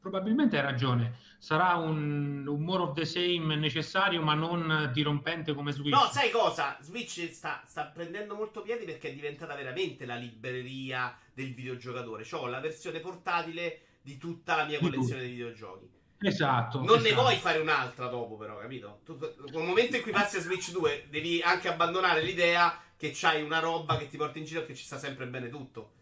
probabilmente 0.00 0.56
hai 0.56 0.62
ragione. 0.62 1.18
Sarà 1.38 1.76
un, 1.76 2.46
un, 2.46 2.62
more 2.62 2.82
of 2.82 2.94
the 2.94 3.04
same 3.04 3.56
necessario, 3.56 4.22
ma 4.22 4.34
non 4.34 4.90
dirompente 4.92 5.54
come 5.54 5.72
Switch. 5.72 5.94
No, 5.94 6.08
sai 6.10 6.30
cosa? 6.30 6.76
Switch 6.80 7.30
sta, 7.30 7.62
sta 7.66 7.84
prendendo 7.84 8.34
molto 8.34 8.62
piedi 8.62 8.84
perché 8.84 9.10
è 9.10 9.14
diventata 9.14 9.54
veramente 9.54 10.04
la 10.06 10.16
libreria 10.16 11.16
del 11.32 11.54
videogiocatore. 11.54 12.24
Cioè, 12.24 12.40
ho 12.40 12.46
la 12.46 12.60
versione 12.60 13.00
portatile 13.00 13.82
di 14.02 14.16
tutta 14.18 14.56
la 14.56 14.64
mia 14.64 14.78
di 14.78 14.84
collezione 14.84 15.20
tutto. 15.20 15.26
di 15.26 15.30
videogiochi. 15.30 15.90
Esatto. 16.22 16.78
Non 16.78 16.96
esatto. 16.96 17.02
ne 17.02 17.12
vuoi 17.14 17.36
fare 17.36 17.58
un'altra 17.58 18.08
dopo, 18.08 18.36
però, 18.36 18.58
capito? 18.58 19.00
Tu, 19.04 19.18
nel 19.18 19.64
momento 19.64 19.96
in 19.96 20.02
cui 20.02 20.12
passi 20.12 20.36
a 20.36 20.40
Switch 20.40 20.70
2, 20.70 21.06
devi 21.08 21.40
anche 21.40 21.68
abbandonare 21.68 22.22
l'idea 22.22 22.78
che 22.96 23.12
c'hai 23.14 23.42
una 23.42 23.60
roba 23.60 23.96
che 23.96 24.08
ti 24.08 24.18
porta 24.18 24.38
in 24.38 24.44
giro 24.44 24.60
e 24.60 24.66
che 24.66 24.74
ci 24.74 24.84
sta 24.84 24.98
sempre 24.98 25.26
bene 25.26 25.48
tutto. 25.48 25.92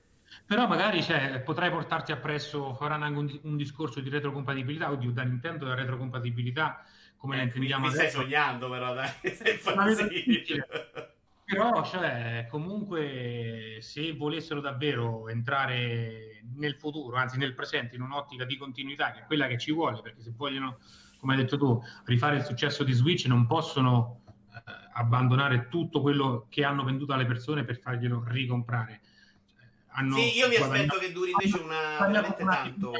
Però 0.46 0.66
magari 0.66 1.02
cioè, 1.02 1.40
potrai 1.40 1.70
portarti 1.70 2.12
appresso, 2.12 2.74
faranno 2.74 3.04
anche 3.04 3.18
un, 3.18 3.40
un, 3.42 3.56
discorso 3.56 4.00
di 4.00 4.08
retrocompatibilità, 4.08 4.90
oddio, 4.90 5.10
da 5.10 5.22
Nintendo 5.22 5.66
la 5.66 5.74
retrocompatibilità 5.74 6.82
come 7.18 7.34
eh, 7.34 7.38
la 7.38 7.44
intendiamo 7.44 7.86
mi, 7.86 7.90
mi 7.90 7.94
stai 7.94 8.10
sognando 8.10 8.70
però, 8.70 8.94
dai, 8.94 9.10
sei 9.34 9.58
Però, 11.44 11.84
cioè, 11.84 12.46
comunque, 12.48 13.78
se 13.80 14.14
volessero 14.14 14.60
davvero 14.60 15.28
entrare 15.28 16.42
nel 16.56 16.76
futuro, 16.76 17.16
anzi 17.16 17.36
nel 17.36 17.54
presente, 17.54 17.96
in 17.96 18.02
un'ottica 18.02 18.44
di 18.44 18.56
continuità, 18.56 19.12
che 19.12 19.20
è 19.20 19.24
quella 19.26 19.46
che 19.46 19.58
ci 19.58 19.72
vuole, 19.72 20.00
perché 20.00 20.22
se 20.22 20.32
vogliono, 20.34 20.78
come 21.18 21.34
hai 21.34 21.40
detto 21.40 21.58
tu, 21.58 21.82
rifare 22.04 22.36
il 22.36 22.44
successo 22.44 22.84
di 22.84 22.92
Switch, 22.92 23.26
non 23.26 23.46
possono 23.46 24.22
eh, 24.54 24.60
abbandonare 24.94 25.68
tutto 25.68 26.00
quello 26.00 26.46
che 26.48 26.64
hanno 26.64 26.84
venduto 26.84 27.12
alle 27.12 27.26
persone 27.26 27.64
per 27.64 27.78
farglielo 27.78 28.24
ricomprare 28.28 29.00
hanno 29.98 30.16
sì, 30.16 30.36
io 30.36 30.48
mi 30.48 30.54
aspetto 30.54 30.98
che 30.98 31.12
duri 31.12 31.30
invece 31.32 31.58
una, 31.58 32.06
veramente 32.06 32.44
tanto, 32.44 32.92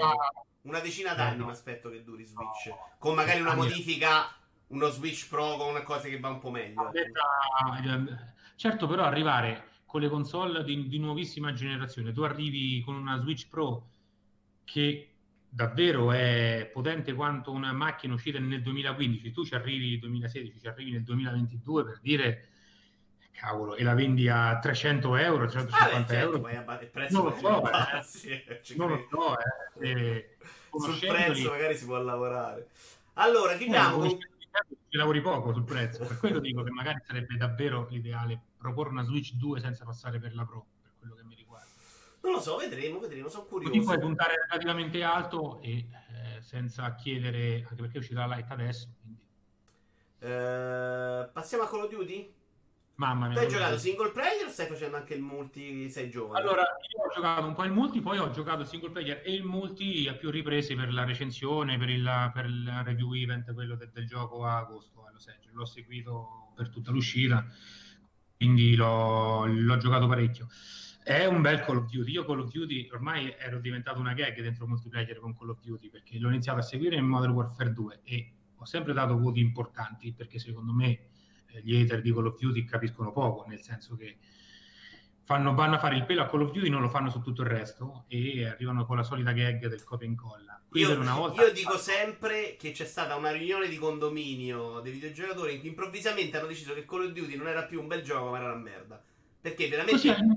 una 0.62 0.80
decina 0.80 1.14
d'anni 1.14 1.44
mi 1.44 1.50
aspetto 1.50 1.90
che 1.90 2.02
duri 2.02 2.24
Switch, 2.24 2.74
con 2.98 3.14
magari 3.14 3.40
una 3.40 3.54
modifica, 3.54 4.34
uno 4.68 4.88
Switch 4.88 5.28
Pro 5.28 5.56
con 5.56 5.68
una 5.68 5.82
cosa 5.82 6.08
che 6.08 6.18
va 6.18 6.28
un 6.28 6.40
po' 6.40 6.50
meglio. 6.50 6.90
Certo, 8.56 8.88
però 8.88 9.04
arrivare 9.04 9.66
con 9.86 10.00
le 10.00 10.08
console 10.08 10.64
di, 10.64 10.88
di 10.88 10.98
nuovissima 10.98 11.52
generazione, 11.52 12.12
tu 12.12 12.22
arrivi 12.22 12.82
con 12.84 12.96
una 12.96 13.18
Switch 13.20 13.48
Pro 13.48 13.86
che 14.64 15.12
davvero 15.48 16.10
è 16.10 16.68
potente 16.72 17.14
quanto 17.14 17.52
una 17.52 17.72
macchina 17.72 18.14
uscita 18.14 18.40
nel 18.40 18.60
2015, 18.60 19.30
tu 19.30 19.44
ci 19.44 19.54
arrivi 19.54 19.90
nel 19.90 20.00
2016, 20.00 20.58
ci 20.58 20.66
arrivi 20.66 20.90
nel 20.90 21.04
2022 21.04 21.84
per 21.84 21.98
dire 22.02 22.48
cavolo, 23.38 23.76
e 23.76 23.84
la 23.84 23.94
vendi 23.94 24.28
a 24.28 24.58
300 24.58 25.16
euro, 25.16 25.48
150 25.48 25.76
ah, 25.78 26.00
beh, 26.00 26.06
certo, 26.06 26.36
euro. 26.36 26.46
A 26.46 26.80
il 26.80 26.88
prezzo 26.88 27.16
non 27.16 27.24
lo 27.24 27.36
so, 27.36 27.70
eh. 27.70 28.74
non 28.76 28.88
lo 28.88 29.06
so, 29.08 29.38
eh. 29.38 29.90
eh 29.90 30.36
sul 30.70 30.98
prezzo 30.98 31.50
magari 31.50 31.76
si 31.76 31.84
può 31.84 31.98
lavorare. 31.98 32.68
Allora, 33.14 33.56
chiudiamo 33.56 34.04
eh, 34.04 34.08
con... 34.08 34.18
Ci 34.88 34.96
lavori 34.96 35.20
poco 35.20 35.52
sul 35.52 35.64
prezzo, 35.64 36.04
per 36.04 36.18
quello 36.18 36.40
dico 36.40 36.62
che 36.62 36.70
magari 36.70 37.00
sarebbe 37.06 37.36
davvero 37.36 37.86
l'ideale 37.90 38.40
proporre 38.56 38.90
una 38.90 39.04
Switch 39.04 39.34
2 39.34 39.60
senza 39.60 39.84
passare 39.84 40.18
per 40.18 40.34
la 40.34 40.44
Pro, 40.44 40.66
per 40.82 40.92
quello 40.98 41.14
che 41.14 41.22
mi 41.24 41.34
riguarda. 41.34 41.68
Non 42.22 42.32
lo 42.32 42.40
so, 42.40 42.56
vedremo, 42.56 42.98
vedremo, 42.98 43.28
sono 43.28 43.44
curioso. 43.44 43.70
Quindi 43.70 43.86
puoi 43.86 43.98
puntare 44.00 44.34
relativamente 44.48 45.02
alto 45.02 45.60
e 45.60 45.76
eh, 45.78 46.40
senza 46.40 46.94
chiedere, 46.94 47.66
anche 47.68 47.82
perché 47.82 47.98
uscirà 47.98 48.26
la 48.26 48.36
Lite 48.36 48.52
adesso. 48.52 48.88
Quindi... 49.00 49.20
Eh, 50.20 51.28
passiamo 51.32 51.64
a 51.64 51.68
Call 51.68 51.82
of 51.82 51.90
Duty? 51.90 52.34
Mamma 52.98 53.28
mia. 53.28 53.36
Tu 53.36 53.44
hai 53.44 53.48
giocato 53.48 53.78
single 53.78 54.10
player 54.10 54.46
o 54.46 54.50
stai 54.50 54.66
facendo 54.66 54.96
anche 54.96 55.14
il 55.14 55.22
multi? 55.22 55.88
Sei 55.88 56.10
giovane? 56.10 56.40
Allora, 56.40 56.62
io 56.62 57.04
ho 57.04 57.14
giocato 57.14 57.46
un 57.46 57.54
po' 57.54 57.62
il 57.62 57.70
multi, 57.70 58.00
poi 58.00 58.18
ho 58.18 58.30
giocato 58.30 58.64
single 58.64 58.90
player 58.90 59.22
e 59.24 59.32
il 59.34 59.44
multi 59.44 60.08
a 60.08 60.14
più 60.14 60.30
riprese 60.30 60.74
per 60.74 60.92
la 60.92 61.04
recensione, 61.04 61.78
per 61.78 61.90
il, 61.90 62.30
per 62.34 62.46
il 62.46 62.68
review 62.84 63.12
event, 63.14 63.54
quello 63.54 63.76
de, 63.76 63.88
del 63.92 64.04
gioco 64.04 64.44
a 64.44 64.58
agosto 64.58 65.06
a 65.06 65.12
Los 65.12 65.28
Angeles. 65.28 65.54
L'ho 65.54 65.64
seguito 65.64 66.52
per 66.56 66.70
tutta 66.70 66.90
l'uscita, 66.90 67.46
quindi 68.36 68.74
l'ho, 68.74 69.46
l'ho 69.46 69.76
giocato 69.76 70.08
parecchio. 70.08 70.48
È 71.00 71.24
un 71.24 71.40
bel 71.40 71.60
Call 71.60 71.76
of 71.76 71.86
Duty. 71.88 72.10
Io 72.10 72.24
Call 72.24 72.40
of 72.40 72.50
Duty 72.50 72.88
ormai 72.90 73.32
ero 73.38 73.60
diventato 73.60 74.00
una 74.00 74.12
gag 74.12 74.42
dentro 74.42 74.66
multiplayer 74.66 75.20
con 75.20 75.36
Call 75.36 75.50
of 75.50 75.60
Duty 75.60 75.88
perché 75.88 76.18
l'ho 76.18 76.30
iniziato 76.30 76.58
a 76.58 76.62
seguire 76.62 76.96
in 76.96 77.06
Modern 77.06 77.32
Warfare 77.32 77.72
2 77.72 78.00
e 78.02 78.32
ho 78.56 78.64
sempre 78.64 78.92
dato 78.92 79.16
voti 79.16 79.38
importanti 79.38 80.12
perché 80.12 80.40
secondo 80.40 80.72
me 80.72 81.10
gli 81.62 81.80
hater 81.80 82.00
di 82.00 82.12
Call 82.12 82.26
of 82.26 82.38
Duty 82.38 82.64
capiscono 82.64 83.12
poco, 83.12 83.44
nel 83.46 83.60
senso 83.60 83.96
che 83.96 84.16
fanno, 85.24 85.54
vanno 85.54 85.74
a 85.74 85.78
fare 85.78 85.96
il 85.96 86.06
pelo 86.06 86.22
a 86.22 86.26
Call 86.26 86.42
of 86.42 86.52
Duty, 86.52 86.70
non 86.70 86.80
lo 86.80 86.88
fanno 86.88 87.10
su 87.10 87.20
tutto 87.20 87.42
il 87.42 87.48
resto 87.48 88.04
e 88.08 88.46
arrivano 88.46 88.86
con 88.86 88.96
la 88.96 89.02
solita 89.02 89.32
gag 89.32 89.66
del 89.66 89.84
copia 89.84 90.06
e 90.06 90.10
incolla. 90.10 90.60
Io, 90.72 90.90
io, 90.92 91.52
dico 91.52 91.76
sempre 91.78 92.56
che 92.58 92.72
c'è 92.72 92.84
stata 92.84 93.14
una 93.14 93.30
riunione 93.30 93.68
di 93.68 93.76
condominio 93.76 94.80
dei 94.80 94.92
videogiocatori 94.92 95.54
in 95.54 95.60
cui 95.60 95.68
improvvisamente 95.68 96.36
hanno 96.36 96.46
deciso 96.46 96.74
che 96.74 96.84
Call 96.84 97.04
of 97.04 97.12
Duty 97.12 97.36
non 97.36 97.48
era 97.48 97.64
più 97.64 97.80
un 97.80 97.88
bel 97.88 98.02
gioco, 98.02 98.30
ma 98.30 98.38
era 98.38 98.52
una 98.52 98.62
merda. 98.62 99.02
Perché 99.40 99.68
veramente 99.68 100.08
Così, 100.08 100.36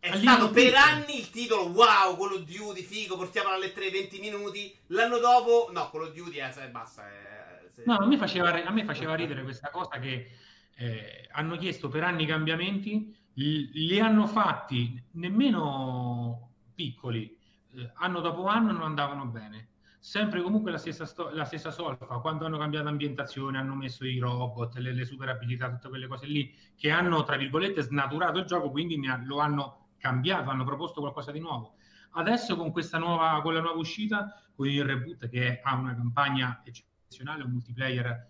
è 0.00 0.16
stato 0.16 0.50
per 0.50 0.74
anni 0.74 1.18
il 1.18 1.30
titolo 1.30 1.68
wow, 1.68 2.16
Call 2.16 2.32
of 2.32 2.44
Duty, 2.44 2.82
figo, 2.82 3.16
portiamola 3.16 3.54
alle 3.54 3.72
3 3.72 3.90
20 3.90 4.18
minuti. 4.18 4.74
L'anno 4.88 5.18
dopo, 5.18 5.68
no, 5.72 5.90
Call 5.90 6.04
of 6.04 6.12
Duty, 6.12 6.38
eh, 6.38 6.68
basta, 6.70 7.06
eh, 7.06 7.49
se... 7.80 7.84
No, 7.86 7.96
a 7.96 8.06
me, 8.06 8.16
faceva, 8.16 8.64
a 8.64 8.70
me 8.70 8.84
faceva 8.84 9.14
ridere 9.14 9.42
questa 9.42 9.70
cosa 9.70 9.98
che 9.98 10.30
eh, 10.76 11.28
hanno 11.32 11.56
chiesto 11.56 11.88
per 11.88 12.04
anni 12.04 12.26
cambiamenti, 12.26 13.16
li, 13.34 13.70
li 13.72 14.00
hanno 14.00 14.26
fatti 14.26 15.02
nemmeno 15.12 16.52
piccoli, 16.74 17.36
eh, 17.74 17.90
anno 17.94 18.20
dopo 18.20 18.46
anno 18.46 18.72
non 18.72 18.82
andavano 18.82 19.26
bene. 19.26 19.68
Sempre 19.98 20.40
comunque 20.40 20.70
la 20.70 20.78
stessa, 20.78 21.04
sto- 21.04 21.28
la 21.30 21.44
stessa 21.44 21.70
solfa, 21.70 22.06
quando 22.20 22.46
hanno 22.46 22.56
cambiato 22.56 22.88
ambientazione, 22.88 23.58
hanno 23.58 23.74
messo 23.74 24.06
i 24.06 24.18
robot, 24.18 24.76
le, 24.76 24.94
le 24.94 25.04
super 25.04 25.28
abilità, 25.28 25.68
tutte 25.68 25.90
quelle 25.90 26.06
cose 26.06 26.26
lì, 26.26 26.54
che 26.74 26.90
hanno, 26.90 27.22
tra 27.22 27.36
virgolette, 27.36 27.82
snaturato 27.82 28.38
il 28.38 28.46
gioco, 28.46 28.70
quindi 28.70 29.06
ha, 29.06 29.20
lo 29.22 29.40
hanno 29.40 29.88
cambiato, 29.98 30.48
hanno 30.48 30.64
proposto 30.64 31.00
qualcosa 31.00 31.32
di 31.32 31.40
nuovo. 31.40 31.74
Adesso 32.12 32.56
con 32.56 32.72
questa 32.72 32.98
nuova, 32.98 33.40
con 33.42 33.52
la 33.52 33.60
nuova 33.60 33.78
uscita, 33.78 34.42
con 34.54 34.66
il 34.66 34.84
reboot 34.84 35.28
che 35.28 35.60
ha 35.62 35.74
una 35.74 35.94
campagna 35.94 36.62
eccezionale, 36.64 36.89
tradizionale, 37.10 37.42
un 37.42 37.50
multiplayer 37.50 38.28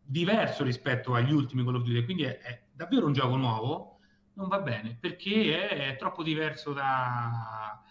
diverso 0.00 0.62
rispetto 0.62 1.14
agli 1.14 1.32
ultimi 1.32 1.64
Call 1.64 1.76
of 1.76 1.82
Duty, 1.82 2.04
quindi 2.04 2.22
è, 2.22 2.38
è 2.38 2.62
davvero 2.72 3.06
un 3.06 3.12
gioco 3.12 3.36
nuovo, 3.36 3.98
non 4.34 4.48
va 4.48 4.60
bene 4.60 4.96
perché 5.00 5.68
è, 5.68 5.88
è 5.90 5.96
troppo 5.96 6.22
diverso 6.22 6.72
da, 6.72 7.82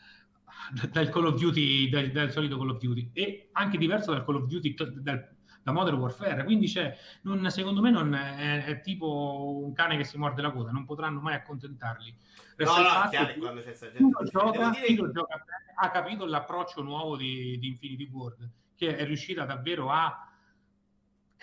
dal 0.91 1.09
Call 1.09 1.25
of 1.25 1.39
Duty, 1.39 1.89
dal, 1.89 2.09
dal, 2.11 2.31
solito 2.31 2.57
Call 2.57 2.69
of 2.69 2.79
Duty 2.79 3.11
e 3.13 3.49
anche 3.51 3.77
diverso 3.77 4.11
dal 4.11 4.23
Call 4.23 4.35
of 4.35 4.45
Duty 4.45 4.73
dal, 5.01 5.31
da 5.61 5.71
Modern 5.71 5.97
Warfare. 5.97 6.43
Quindi 6.43 6.67
c'è, 6.67 6.95
non, 7.23 7.49
secondo 7.49 7.81
me 7.81 7.89
non 7.89 8.13
è, 8.13 8.65
è, 8.65 8.81
tipo 8.81 9.61
un 9.65 9.73
cane 9.73 9.97
che 9.97 10.03
si 10.03 10.17
morde 10.17 10.41
la 10.41 10.51
coda, 10.51 10.71
non 10.71 10.85
potranno 10.85 11.19
mai 11.19 11.35
accontentarli. 11.35 12.15
Resta 12.55 12.81
no, 12.81 13.03
no, 13.03 13.09
chiaro, 13.09 13.33
quando 13.39 13.61
c'è 13.61 13.73
gente. 13.73 14.29
Gioca, 14.31 14.69
dire... 14.69 15.11
gioca, 15.11 15.43
ha 15.75 15.89
capito 15.89 16.25
l'approccio 16.25 16.81
nuovo 16.81 17.17
di, 17.17 17.57
di 17.57 17.67
Infinity 17.67 18.09
World 18.09 18.51
che 18.85 18.97
è 18.97 19.05
riuscita 19.05 19.45
davvero 19.45 19.89
a 19.89 20.27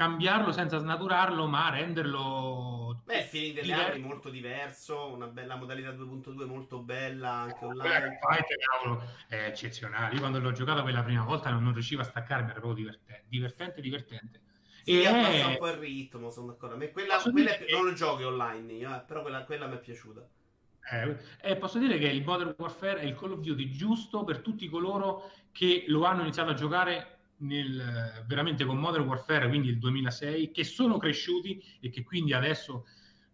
cambiarlo 0.01 0.51
senza 0.51 0.79
snaturarlo, 0.79 1.47
ma 1.47 1.67
a 1.67 1.71
renderlo. 1.73 3.03
Beh, 3.05 3.23
feeling 3.25 3.55
delle 3.55 3.67
diver- 3.67 3.89
armi 3.91 4.01
molto 4.01 4.31
diverso, 4.31 5.13
una 5.13 5.27
bella 5.27 5.57
modalità 5.57 5.91
2.2 5.91 6.47
molto 6.47 6.79
bella 6.79 7.31
anche 7.31 7.65
online. 7.67 8.19
Fight, 8.19 8.47
cavolo, 8.57 9.05
è 9.29 9.45
eccezionale. 9.45 10.15
Io 10.15 10.21
quando 10.21 10.41
l'ho 10.41 10.53
giocato 10.53 10.83
per 10.83 10.95
la 10.95 11.03
prima 11.03 11.25
volta 11.25 11.51
non, 11.51 11.71
riuscivo 11.75 12.01
a 12.01 12.05
staccarmi, 12.05 12.51
era 12.51 12.61
proprio 12.61 12.87
divertente, 12.87 13.27
divertente, 13.29 13.81
divertente. 13.83 14.41
Sì, 14.83 15.03
e 15.03 15.05
è... 15.05 15.45
un 15.45 15.59
po' 15.59 15.69
il 15.69 15.77
ritmo, 15.77 16.31
sono 16.31 16.47
d'accordo. 16.47 16.77
A 16.77 16.79
me 16.79 16.91
quella, 16.91 17.19
quella 17.19 17.59
è... 17.59 17.67
non 17.71 17.85
lo 17.85 17.93
giochi 17.93 18.23
online 18.23 18.73
io, 18.73 18.95
eh, 18.95 19.01
però 19.01 19.21
quella, 19.21 19.45
quella 19.45 19.67
mi 19.67 19.75
è 19.75 19.81
piaciuta. 19.81 20.27
Eh, 20.93 21.17
eh, 21.43 21.57
posso 21.57 21.79
dire 21.79 21.99
che 21.99 22.09
il 22.09 22.25
Modern 22.25 22.55
Warfare 22.57 23.01
è 23.01 23.05
il 23.05 23.15
Call 23.15 23.33
of 23.33 23.41
Duty 23.41 23.71
giusto 23.71 24.25
per 24.25 24.39
tutti 24.39 24.67
coloro 24.67 25.31
che 25.53 25.85
lo 25.89 26.05
hanno 26.05 26.23
iniziato 26.23 26.51
a 26.51 26.55
giocare 26.55 27.19
nel, 27.41 28.25
veramente 28.27 28.65
con 28.65 28.79
Modern 28.79 29.07
Warfare, 29.07 29.49
quindi 29.49 29.69
il 29.69 29.79
2006, 29.79 30.51
che 30.51 30.65
sono 30.65 30.99
cresciuti 30.99 31.63
e 31.81 31.91
che 31.91 32.03
quindi 32.03 32.33
adesso 32.33 32.87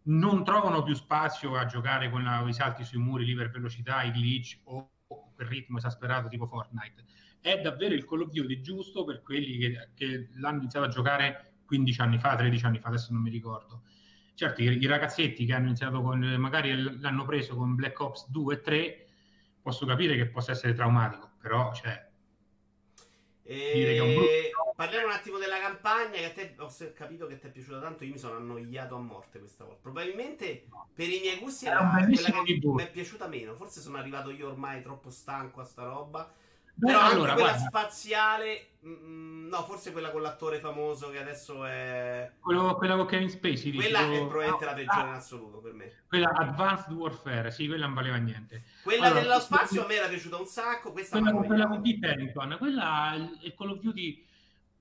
non 0.05 0.45
trovano 0.45 0.83
più 0.83 0.95
spazio 0.95 1.57
a 1.57 1.67
giocare 1.67 2.11
con 2.11 2.23
i 2.47 2.53
salti 2.53 2.85
sui 2.85 2.99
muri, 2.99 3.25
lì 3.25 3.35
velocità, 3.35 4.03
i 4.03 4.13
glitch 4.13 4.59
o, 4.65 4.91
quel 5.35 5.49
ritmo 5.49 5.79
esasperato 5.79 6.29
tipo 6.29 6.47
Fortnite. 6.47 7.05
È 7.41 7.61
davvero 7.61 7.95
il 7.95 8.05
Call 8.05 8.23
of 8.23 8.31
Duty 8.31 8.61
giusto 8.61 9.05
per 9.05 9.23
quelli 9.23 9.59
che, 9.59 9.91
che 9.95 10.29
l'hanno 10.35 10.59
iniziato 10.59 10.87
a 10.87 10.91
giocare 10.91 11.59
15 11.67 12.01
anni 12.01 12.19
fa, 12.19 12.35
13 12.35 12.65
anni 12.65 12.79
fa, 12.79 12.89
adesso 12.89 13.13
non 13.13 13.23
mi 13.23 13.31
ricordo. 13.31 13.83
Certo, 14.35 14.63
i 14.63 14.87
ragazzetti 14.87 15.47
che 15.47 15.53
hanno 15.55 15.67
iniziato 15.67 16.03
con, 16.03 16.21
magari 16.21 17.01
l'hanno 17.01 17.25
preso 17.25 17.55
con 17.55 17.75
Black 17.75 17.99
Ops 18.01 18.31
2 18.31 18.55
e 18.55 18.61
3, 18.61 19.07
posso 19.63 19.87
capire 19.87 20.15
che 20.17 20.27
possa 20.29 20.53
essere 20.53 20.75
traumatico, 20.75 21.33
però 21.41 21.73
cioè, 21.73 22.06
e... 23.47 24.51
Parliamo 24.75 25.07
un 25.07 25.13
attimo 25.13 25.39
della 25.39 25.59
campagna. 25.59 26.19
Che 26.19 26.25
a 26.25 26.33
te 26.33 26.55
ho 26.59 26.71
capito 26.95 27.27
che 27.27 27.39
ti 27.39 27.47
è 27.47 27.51
piaciuta 27.51 27.81
tanto. 27.81 28.05
Io 28.05 28.13
mi 28.13 28.19
sono 28.19 28.37
annoiato 28.37 28.95
a 28.97 28.99
morte 28.99 29.39
questa 29.39 29.65
volta. 29.65 29.81
Probabilmente 29.83 30.67
per 30.93 31.09
i 31.09 31.21
miei 31.21 31.39
gusti 31.39 31.67
era 31.67 31.89
quella 31.89 32.43
che 32.43 32.61
mi 32.63 32.83
è 32.83 32.91
piaciuta 32.91 33.27
meno. 33.27 33.55
Forse 33.55 33.81
sono 33.81 33.97
arrivato 33.97 34.31
io 34.31 34.49
ormai 34.49 34.83
troppo 34.83 35.11
stanco 35.11 35.61
a 35.61 35.65
sta 35.65 35.85
roba. 35.85 36.31
Beh, 36.79 36.89
Però 36.89 37.01
allora, 37.01 37.33
anche 37.33 37.43
quella 37.43 37.57
guarda. 37.57 37.69
spaziale, 37.69 38.69
mh, 38.81 38.89
mm, 38.91 39.05
mm, 39.07 39.49
no, 39.49 39.65
forse 39.65 39.93
quella 39.93 40.11
con 40.11 40.21
l'attore 40.21 40.61
famoso 40.61 41.09
che 41.09 41.19
adesso 41.19 41.65
è. 41.65 42.33
Quello, 42.39 42.75
quella 42.75 42.97
con 42.97 43.07
Kevin 43.07 43.31
Spacey. 43.31 43.73
Quella 43.73 44.03
dico... 44.03 44.13
è 44.13 44.27
probabilmente 44.27 44.65
no, 44.65 44.71
la 44.71 44.77
peggiore 44.77 45.01
ah, 45.01 45.07
in 45.07 45.15
assoluto 45.15 45.59
per 45.61 45.73
me. 45.73 45.93
Quella 46.07 46.29
Advanced 46.29 46.93
Warfare, 46.93 47.51
sì, 47.51 47.67
quella 47.67 47.87
non 47.87 47.95
valeva 47.95 48.17
niente. 48.17 48.65
Quella 48.83 49.07
allora, 49.07 49.21
dello 49.21 49.41
spazio 49.41 49.85
a 49.85 49.87
me 49.87 49.95
era 49.95 50.07
piaciuta 50.09 50.37
un 50.37 50.45
sacco. 50.45 50.93
Questa 50.93 51.17
quella, 51.17 51.33
con, 51.33 51.47
quella 51.47 51.67
con 51.67 51.81
Pete 51.81 52.07
Harrington, 52.09 52.57
quella 52.59 53.39
è 53.41 53.55
Call 53.55 53.71
of 53.71 53.79
Duty 53.79 54.27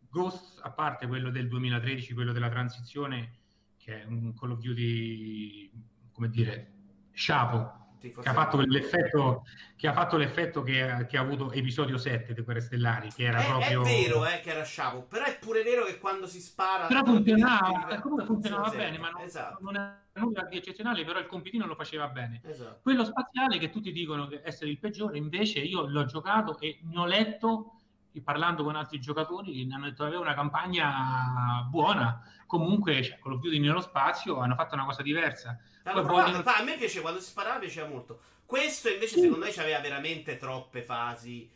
Ghost, 0.10 0.60
a 0.64 0.72
parte 0.72 1.08
quello 1.08 1.30
del 1.30 1.48
2013, 1.48 2.14
quello 2.14 2.34
della 2.34 2.50
transizione, 2.50 3.38
che 3.78 4.02
è 4.02 4.06
un 4.06 4.34
Call 4.38 4.52
of 4.52 4.60
Duty, 4.60 5.72
come 6.12 6.30
dire, 6.30 6.74
sciapo 7.14 7.84
che 8.00 8.14
ha 8.24 8.34
fatto 8.34 8.60
l'effetto 8.60 9.46
che 9.76 9.88
ha 9.88 9.94
fatto 9.94 10.18
l'effetto 10.18 10.64
che, 10.64 11.06
che 11.08 11.18
ha 11.18 11.22
avuto 11.22 11.52
episodio 11.52 11.98
7 11.98 12.34
di 12.34 12.42
Guerre 12.42 12.62
Stellari 12.62 13.10
che 13.14 13.24
era 13.24 13.40
è, 13.40 13.46
proprio 13.46 13.82
è 13.82 13.86
vero 13.86 14.26
eh, 14.26 14.40
che 14.42 14.50
era 14.52 14.64
sciapo 14.64 15.04
però 15.04 15.26
è 15.26 15.38
pure 15.38 15.64
vero 15.64 15.86
che 15.86 15.98
quando 15.98 16.28
si 16.28 16.40
spara 16.40 16.88
però 16.88 17.04
funzionava 17.04 17.88
ti, 17.90 18.02
comunque 18.02 18.26
funzionava 18.26 18.70
bene 18.70 18.98
ma 18.98 19.10
non, 19.10 19.22
esatto. 19.22 19.58
non 19.62 19.76
è 19.76 20.20
nulla 20.20 20.44
di 20.44 20.58
eccezionale 20.58 21.04
però 21.04 21.20
il 21.20 21.28
compitino 21.28 21.66
lo 21.66 21.76
faceva 21.76 22.08
bene 22.08 22.42
esatto. 22.46 22.80
quello 22.82 23.04
spaziale 23.04 23.58
che 23.58 23.70
tutti 23.70 23.92
dicono 23.92 24.30
essere 24.44 24.70
il 24.70 24.80
peggiore 24.80 25.18
invece 25.18 25.60
io 25.60 25.88
l'ho 25.88 26.06
giocato 26.06 26.60
e 26.60 26.80
ne 26.84 27.00
ho 27.00 27.06
letto 27.06 27.80
parlando 28.22 28.64
con 28.64 28.76
altri 28.76 29.00
giocatori 29.00 29.68
hanno 29.72 29.86
detto 29.86 30.04
che 30.04 30.10
aveva 30.10 30.22
una 30.22 30.34
campagna 30.34 31.66
buona 31.70 32.22
comunque 32.46 33.04
cioè, 33.04 33.20
con 33.20 33.34
lo 33.34 33.40
più 33.40 33.50
di 33.50 33.60
nello 33.60 33.82
spazio 33.82 34.40
hanno 34.40 34.56
fatto 34.56 34.76
una 34.76 34.86
cosa 34.86 35.02
diversa. 35.02 35.58
Vogliono... 35.84 36.44
a 36.44 36.64
me 36.64 36.78
piace 36.78 37.02
quando 37.02 37.20
si 37.20 37.30
sparava 37.30 37.60
piaceva 37.60 37.88
molto. 37.88 38.22
Questo 38.46 38.90
invece 38.90 39.20
secondo 39.20 39.46
me 39.46 39.52
aveva 39.52 39.80
veramente 39.80 40.38
troppe 40.38 40.82
fasi 40.82 41.50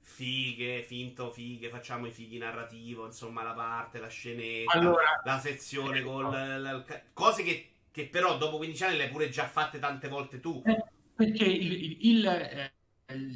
fighe, 0.00 0.82
finto 0.82 1.30
fighe, 1.30 1.70
facciamo 1.70 2.06
i 2.06 2.10
fighi 2.10 2.36
narrativo, 2.38 3.06
insomma 3.06 3.42
la 3.42 3.52
parte, 3.52 3.98
la 3.98 4.08
scenetta, 4.08 4.72
allora, 4.72 5.20
la 5.24 5.38
sezione 5.38 6.00
eh, 6.00 6.02
con 6.02 6.30
la, 6.30 6.58
la, 6.58 6.84
cose 7.14 7.42
che, 7.42 7.70
che, 7.90 8.06
però 8.06 8.36
dopo 8.36 8.58
15 8.58 8.84
anni 8.84 8.96
le 8.98 9.04
hai 9.04 9.10
pure 9.10 9.30
già 9.30 9.46
fatte 9.46 9.78
tante 9.78 10.08
volte 10.08 10.40
tu. 10.40 10.62
Eh, 10.64 10.84
perché 11.16 11.44
il, 11.44 11.72
il, 11.72 11.96
il, 12.00 12.26
eh, 12.26 12.72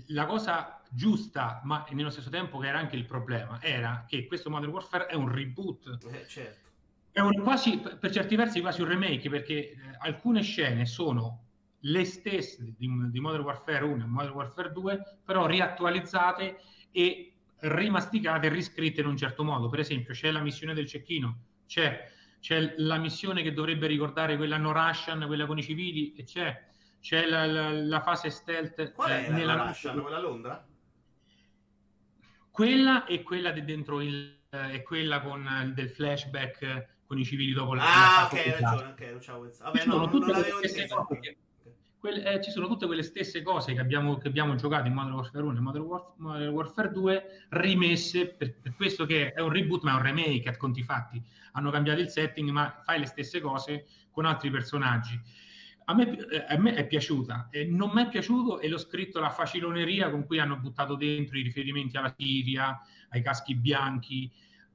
la 0.08 0.26
cosa 0.26 0.77
giusta, 0.90 1.61
ma 1.64 1.85
nello 1.90 2.11
stesso 2.11 2.31
tempo 2.31 2.59
che 2.59 2.68
era 2.68 2.79
anche 2.79 2.96
il 2.96 3.05
problema, 3.05 3.61
era 3.62 4.05
che 4.09 4.27
questo 4.27 4.51
Modern 4.51 4.72
Warfare 4.72 5.07
è 5.07 5.14
un 5.14 5.33
reboot. 5.33 5.98
Eh, 6.11 6.27
certo. 6.27 6.66
È 7.11 7.20
un, 7.20 7.42
quasi, 7.42 7.79
per 7.79 8.11
certi 8.11 8.37
versi 8.37 8.61
quasi 8.61 8.83
un 8.83 8.88
remake, 8.88 9.29
perché 9.29 9.70
eh, 9.70 9.77
alcune 9.98 10.42
scene 10.42 10.87
sono 10.87 11.44
le 11.81 12.05
stesse 12.05 12.74
di, 12.77 12.88
di 13.11 13.20
Modern 13.20 13.42
Warfare 13.42 13.85
1 13.85 14.05
e 14.05 14.07
Modern 14.07 14.35
Warfare 14.35 14.72
2, 14.72 15.18
però 15.24 15.46
riattualizzate 15.46 16.61
e 16.90 17.33
rimasticate 17.61 18.46
e 18.46 18.51
riscritte 18.51 19.01
in 19.01 19.07
un 19.07 19.16
certo 19.16 19.44
modo. 19.44 19.68
Per 19.68 19.81
esempio, 19.81 20.14
c'è 20.14 20.31
la 20.31 20.40
missione 20.40 20.74
del 20.74 20.87
cecchino, 20.87 21.38
c'è, 21.66 22.11
c'è 22.40 22.74
la 22.79 22.98
missione 22.98 23.42
che 23.42 23.53
dovrebbe 23.53 23.87
ricordare 23.87 24.37
quella 24.37 24.57
no 24.57 24.72
Russian, 24.72 25.24
quella 25.27 25.46
con 25.46 25.59
i 25.59 25.62
civili, 25.62 26.14
e 26.14 26.24
c'è, 26.24 26.66
c'è 27.01 27.27
la, 27.27 27.46
la, 27.46 27.70
la 27.70 28.01
fase 28.01 28.31
stealth. 28.31 28.92
Qual 28.92 29.11
è 29.11 29.27
eh, 29.27 29.31
nella 29.31 29.57
no 29.57 29.66
Russian, 29.66 30.01
quella 30.01 30.20
Londra? 30.20 30.66
Quella 32.58 33.04
e 33.04 33.22
quella 33.22 33.52
di 33.52 33.64
dentro 33.64 34.00
il, 34.00 34.36
eh, 34.50 34.72
è 34.72 34.82
quella 34.82 35.20
con 35.20 35.46
eh, 35.46 35.72
del 35.74 35.90
flashback 35.90 36.88
con 37.06 37.16
i 37.16 37.24
civili 37.24 37.52
dopo 37.52 37.74
la 37.74 37.82
Ah, 37.84 38.24
ok, 38.24 38.32
hai 38.32 38.50
ragione, 38.50 38.90
ok, 38.90 39.00
non 39.00 39.18
c'avevo 39.20 39.44
pensato. 39.44 39.70
Vabbè, 39.70 39.86
no, 39.86 40.06
non 40.06 40.28
l'avevo 40.28 40.60
inteso 40.60 41.06
quelle, 42.00 42.24
eh, 42.24 42.42
ci 42.42 42.50
sono 42.50 42.66
tutte 42.66 42.86
quelle 42.86 43.04
stesse 43.04 43.42
cose 43.42 43.74
che 43.74 43.80
abbiamo, 43.80 44.18
che 44.18 44.26
abbiamo 44.26 44.56
giocato 44.56 44.88
in 44.88 44.94
Modern 44.94 45.14
Warfare 45.14 45.44
1 45.44 45.56
e 45.56 45.60
Modern, 45.60 45.84
Warf- 45.84 46.12
Modern 46.16 46.48
Warfare 46.48 46.90
2 46.90 47.24
rimesse 47.50 48.26
per, 48.26 48.54
per, 48.60 48.74
questo 48.74 49.06
che 49.06 49.32
è 49.32 49.40
un 49.40 49.50
reboot 49.50 49.84
ma 49.84 49.92
è 49.92 49.94
un 49.94 50.02
remake 50.02 50.48
a 50.48 50.56
conti 50.56 50.82
fatti. 50.82 51.22
Hanno 51.52 51.70
cambiato 51.70 52.00
il 52.00 52.08
setting 52.08 52.50
ma 52.50 52.80
fai 52.84 52.98
le 52.98 53.06
stesse 53.06 53.40
cose 53.40 53.86
con 54.10 54.24
altri 54.24 54.50
personaggi 54.50 55.16
a 55.90 55.94
me, 55.94 56.16
eh, 56.29 56.44
a 56.48 56.59
me 56.59 56.74
è 56.74 56.87
piaciuta 56.87 57.48
e 57.51 57.64
non 57.64 57.90
mi 57.92 58.03
è 58.03 58.09
piaciuto 58.09 58.61
e 58.61 58.68
l'ho 58.68 58.79
scritto 58.79 59.20
la 59.20 59.31
faciloneria 59.31 60.11
con 60.11 60.27
cui 60.27 60.38
hanno 60.38 60.59
buttato 60.59 60.94
dentro 60.94 61.38
i 61.38 61.42
riferimenti 61.42 61.96
alla 61.96 62.14
Siria 62.16 62.79
ai 63.11 63.22
caschi 63.22 63.55
bianchi 63.55 64.31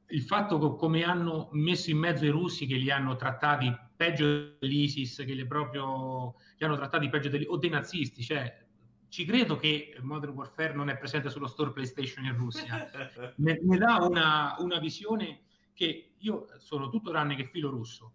il 0.07 0.21
fatto 0.21 0.59
che 0.59 0.77
come 0.77 1.03
hanno 1.03 1.49
messo 1.53 1.89
in 1.89 1.97
mezzo 1.97 2.25
i 2.25 2.29
russi 2.29 2.65
che 2.65 2.75
li 2.75 2.91
hanno 2.91 3.15
trattati 3.15 3.73
peggio 3.95 4.57
dell'ISIS, 4.59 5.23
che 5.25 5.33
li, 5.33 5.45
proprio, 5.45 6.35
li 6.57 6.65
hanno 6.65 6.75
trattati 6.75 7.09
peggio 7.09 7.29
degli, 7.29 7.45
o 7.47 7.57
dei 7.57 7.69
nazisti, 7.69 8.21
cioè 8.21 8.61
ci 9.07 9.25
credo 9.25 9.55
che 9.55 9.95
Modern 10.01 10.33
Warfare 10.33 10.73
non 10.73 10.89
è 10.89 10.97
presente 10.97 11.29
sullo 11.29 11.47
store 11.47 11.71
PlayStation 11.71 12.25
in 12.25 12.35
Russia. 12.35 12.89
ne, 13.37 13.59
ne, 13.61 13.77
dà 13.77 13.97
una, 14.01 14.55
una, 14.59 14.79
visione 14.79 15.41
che 15.73 16.13
io 16.17 16.47
sono 16.57 16.89
tutto 16.89 17.11
tranne 17.11 17.35
che 17.35 17.45
filo 17.45 17.69
russo. 17.69 18.13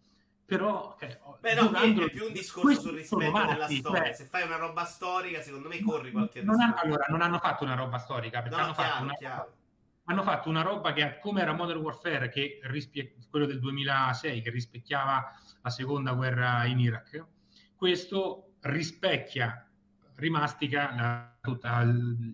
Però, 0.49 0.97
eh, 0.99 1.21
Beh, 1.41 1.55
no, 1.55 1.71
è 1.73 2.11
più 2.11 2.25
un 2.25 2.33
discorso 2.33 2.81
sul 2.81 2.95
rispetto 2.95 3.31
matti, 3.31 3.53
della 3.53 3.69
storia. 3.69 4.01
Beh, 4.01 4.15
Se 4.15 4.25
fai 4.25 4.45
una 4.45 4.57
roba 4.57 4.85
storica, 4.87 5.43
secondo 5.43 5.69
me 5.69 5.79
corri 5.83 6.11
qualche 6.11 6.41
rischio. 6.41 6.75
allora, 6.75 7.05
non 7.09 7.21
hanno 7.21 7.39
fatto 7.39 7.65
una 7.65 7.75
roba 7.75 7.99
storica, 7.99 8.41
perché 8.41 8.57
no, 8.57 8.63
hanno 8.63 8.73
chiaro, 8.73 8.91
fatto 8.91 9.03
una 9.05 9.15
chiaro 9.15 9.53
hanno 10.05 10.23
fatto 10.23 10.49
una 10.49 10.63
roba 10.63 10.95
che, 10.95 11.19
come 11.21 11.43
era 11.43 11.53
Modern 11.53 11.81
Warfare, 11.81 12.31
che 12.31 12.61
rispie- 12.63 13.15
quello 13.29 13.45
del 13.45 13.61
2006, 13.61 14.41
che 14.41 14.49
rispecchiava 14.49 15.39
la 15.61 15.71
seconda 15.71 16.13
guerra 16.13 16.65
in 16.65 16.79
Iraq. 16.79 17.27
Questo 17.77 18.55
rispecchia, 18.61 19.69
rimastica 20.15 20.95
la, 20.97 21.37
tutta 21.43 21.85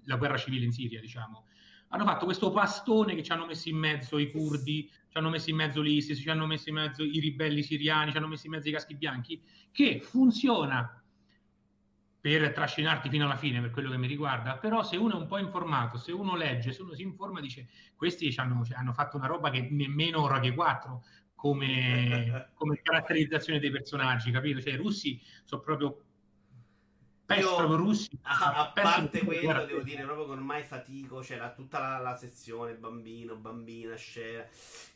la 0.04 0.16
guerra 0.16 0.36
civile 0.36 0.64
in 0.64 0.72
Siria, 0.72 1.00
diciamo. 1.00 1.46
Hanno 1.94 2.06
fatto 2.06 2.24
questo 2.24 2.50
pastone 2.50 3.14
che 3.14 3.22
ci 3.22 3.30
hanno 3.30 3.46
messo 3.46 3.68
in 3.68 3.76
mezzo 3.76 4.18
i 4.18 4.28
curdi, 4.28 4.90
ci 4.90 5.16
hanno 5.16 5.30
messo 5.30 5.50
in 5.50 5.54
mezzo 5.54 5.80
l'ISIS, 5.80 6.18
ci 6.18 6.28
hanno 6.28 6.44
messo 6.44 6.68
in 6.68 6.74
mezzo 6.74 7.04
i 7.04 7.20
ribelli 7.20 7.62
siriani, 7.62 8.10
ci 8.10 8.16
hanno 8.16 8.26
messo 8.26 8.46
in 8.46 8.52
mezzo 8.52 8.68
i 8.68 8.72
caschi 8.72 8.96
bianchi, 8.96 9.40
che 9.70 10.00
funziona 10.00 11.00
per 12.20 12.52
trascinarti 12.52 13.08
fino 13.08 13.26
alla 13.26 13.36
fine 13.36 13.60
per 13.60 13.70
quello 13.70 13.90
che 13.90 13.96
mi 13.96 14.08
riguarda, 14.08 14.56
però 14.56 14.82
se 14.82 14.96
uno 14.96 15.12
è 15.12 15.20
un 15.20 15.28
po' 15.28 15.38
informato, 15.38 15.96
se 15.96 16.10
uno 16.10 16.34
legge, 16.34 16.72
se 16.72 16.82
uno 16.82 16.94
si 16.94 17.02
informa, 17.02 17.40
dice 17.40 17.68
questi 17.94 18.34
hanno, 18.38 18.66
hanno 18.72 18.92
fatto 18.92 19.16
una 19.16 19.28
roba 19.28 19.50
che 19.50 19.68
nemmeno 19.70 20.26
Rogue 20.26 20.52
4 20.52 21.04
come, 21.36 22.50
come, 22.54 22.80
caratterizzazione 22.82 23.60
dei 23.60 23.70
personaggi, 23.70 24.32
capito? 24.32 24.60
Cioè 24.60 24.72
i 24.72 24.76
russi 24.76 25.22
sono 25.44 25.60
proprio 25.60 26.04
pestano 27.24 27.76
russi. 27.76 28.18
A, 28.22 28.54
a 28.54 28.72
parte 28.72 29.24
quello, 29.24 29.64
devo 29.64 29.82
dire 29.82 30.02
proprio 30.02 30.26
che 30.26 30.32
ormai 30.32 30.62
fatico, 30.62 31.20
c'era 31.20 31.50
tutta 31.50 31.78
la, 31.78 31.98
la, 31.98 32.16
sezione 32.16 32.74
bambino, 32.74 33.36
bambina, 33.36 33.94
scena, 33.96 34.44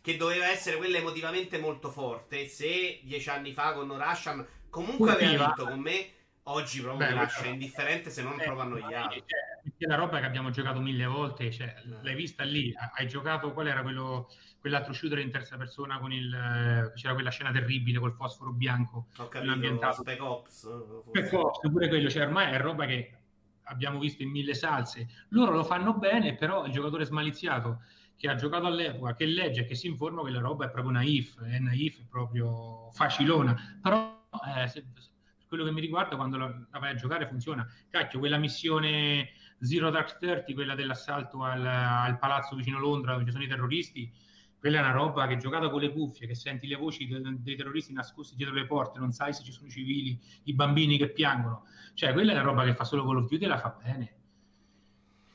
che 0.01 0.17
doveva 0.17 0.49
essere 0.49 0.77
quella 0.77 0.99
emotivamente 0.99 1.59
molto 1.59 1.91
forte. 1.91 2.47
Se 2.47 3.01
dieci 3.03 3.29
anni 3.29 3.53
fa 3.53 3.73
con 3.73 3.97
Rasham 3.97 4.47
comunque 4.71 5.13
aveva 5.13 5.47
vinto 5.47 5.65
con 5.65 5.81
me 5.81 6.13
Oggi 6.51 6.81
proprio 6.81 7.07
Beh, 7.07 7.13
mi 7.13 7.21
lascia 7.21 7.47
indifferente 7.47 8.09
se 8.09 8.23
non 8.23 8.41
eh, 8.41 8.45
provo 8.45 8.63
annoiato. 8.63 9.17
Cioè, 9.17 9.77
è 9.77 9.87
la 9.87 9.97
roba 9.97 10.19
che 10.19 10.25
abbiamo 10.25 10.49
giocato 10.49 10.81
mille 10.81 11.05
volte, 11.05 11.51
cioè, 11.51 11.75
eh. 11.77 12.03
l'hai 12.03 12.15
vista 12.15 12.43
lì, 12.43 12.73
hai 12.95 13.07
giocato, 13.07 13.53
qual 13.53 13.67
era 13.67 13.83
quello, 13.83 14.31
quell'altro 14.69 14.93
shooter 14.93 15.19
in 15.19 15.31
terza 15.31 15.57
persona 15.57 15.99
con 15.99 16.13
il, 16.13 16.93
c'era 16.95 17.15
quella 17.15 17.31
scena 17.31 17.51
terribile 17.51 17.99
col 17.99 18.13
fosforo 18.13 18.53
bianco. 18.53 19.07
Ho 19.17 19.29
capito. 19.29 19.93
Spec 19.93 20.23
Ops. 20.23 20.69
Spec 21.09 21.33
Ops, 21.33 21.69
pure 21.71 21.89
quello, 21.89 22.11
cioè 22.11 22.27
ormai 22.27 22.53
è 22.53 22.61
roba 22.61 22.85
che 22.85 23.13
abbiamo 23.65 23.99
visto 23.99 24.23
in 24.23 24.31
mille 24.31 24.55
salse. 24.55 25.09
Loro 25.31 25.53
lo 25.53 25.65
fanno 25.65 25.95
bene, 25.95 26.35
però 26.35 26.67
il 26.67 26.73
giocatore 26.73 27.05
smaliziato 27.05 27.83
che 28.17 28.29
ha 28.29 28.35
giocato 28.35 28.67
all'epoca, 28.67 29.15
che 29.15 29.27
legge 29.27 29.63
e 29.63 29.65
che 29.65 29.75
si 29.75 29.87
informa 29.87 30.23
che 30.25 30.31
la 30.31 30.41
roba 30.41 30.67
è 30.67 30.71
proprio 30.71 30.93
naif, 30.93 31.41
è 31.43 31.59
naif, 31.59 32.01
è 32.01 32.07
proprio 32.09 32.91
facilona. 32.93 33.79
Però 33.81 34.27
eh, 34.57 34.67
se, 34.69 34.85
quello 35.47 35.65
che 35.65 35.71
mi 35.71 35.81
riguarda, 35.81 36.17
quando 36.17 36.37
la, 36.37 36.47
la 36.71 36.79
vai 36.79 36.91
a 36.91 36.95
giocare 36.95 37.27
funziona. 37.27 37.67
Cacchio, 37.89 38.19
quella 38.19 38.37
missione 38.37 39.31
Zero 39.61 39.91
Dark 39.91 40.19
Thirty, 40.19 40.53
quella 40.53 40.75
dell'assalto 40.75 41.43
al, 41.43 41.65
al 41.65 42.19
palazzo 42.19 42.57
vicino 42.57 42.79
Londra 42.79 43.13
dove 43.13 43.25
ci 43.25 43.31
sono 43.31 43.45
i 43.45 43.49
terroristi, 43.49 44.13
quella 44.59 44.79
è 44.79 44.81
una 44.81 44.93
roba 44.93 45.27
che 45.27 45.37
giocata 45.37 45.69
con 45.71 45.81
le 45.81 45.93
cuffie, 45.93 46.27
che 46.27 46.35
senti 46.35 46.67
le 46.67 46.77
voci 46.77 47.07
de- 47.07 47.21
dei 47.39 47.57
terroristi 47.57 47.93
nascosti 47.93 48.37
dietro 48.37 48.55
le 48.55 48.67
porte, 48.67 48.99
non 48.99 49.13
sai 49.13 49.33
se 49.33 49.43
ci 49.43 49.53
sono 49.53 49.69
i 49.69 49.71
civili, 49.71 50.21
i 50.45 50.55
bambini 50.55 50.99
che 50.99 51.11
piangono. 51.11 51.65
Cioè, 51.95 52.13
quella 52.13 52.33
è 52.33 52.35
la 52.35 52.43
roba 52.43 52.65
che 52.65 52.75
fa 52.75 52.85
solo 52.85 53.05
Call 53.05 53.19
of 53.19 53.29
Duty 53.29 53.45
e 53.45 53.49
la 53.49 53.59
fa 53.59 53.77
bene 53.83 54.13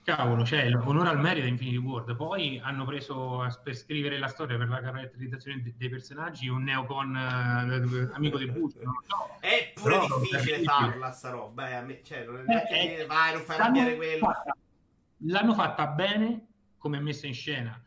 cavolo, 0.03 0.45
cioè 0.45 0.69
onore 0.75 1.09
al 1.09 1.19
merito 1.19 1.47
Infinity 1.47 1.77
World. 1.77 2.15
Poi 2.15 2.59
hanno 2.61 2.85
preso 2.85 3.47
per 3.63 3.75
scrivere 3.75 4.19
la 4.19 4.27
storia, 4.27 4.57
per 4.57 4.67
la 4.67 4.81
caratterizzazione 4.81 5.61
de- 5.61 5.73
dei 5.77 5.89
personaggi, 5.89 6.47
un 6.49 6.63
neocon 6.63 7.15
eh, 7.15 8.09
amico 8.13 8.37
di 8.37 8.51
Bush. 8.51 8.75
Non 8.75 8.93
so. 9.07 9.37
È 9.39 9.71
pure 9.73 9.99
Però, 9.99 10.19
difficile 10.19 10.63
farla 10.63 11.11
sta 11.11 11.29
roba, 11.29 11.77
eh, 11.77 11.81
me, 11.81 12.01
cioè, 12.03 12.25
non 12.25 12.39
è 12.39 12.43
neanche 12.43 12.79
eh, 12.79 12.87
dire, 12.89 13.05
vai, 13.05 13.33
non 13.33 13.41
fai 13.41 13.57
arrabbiare 13.57 13.95
quello. 13.95 14.25
Fatta, 14.25 14.57
l'hanno 15.17 15.53
fatta 15.53 15.87
bene 15.87 16.47
come 16.77 16.99
messa 16.99 17.25
in 17.25 17.33
scena. 17.33 17.81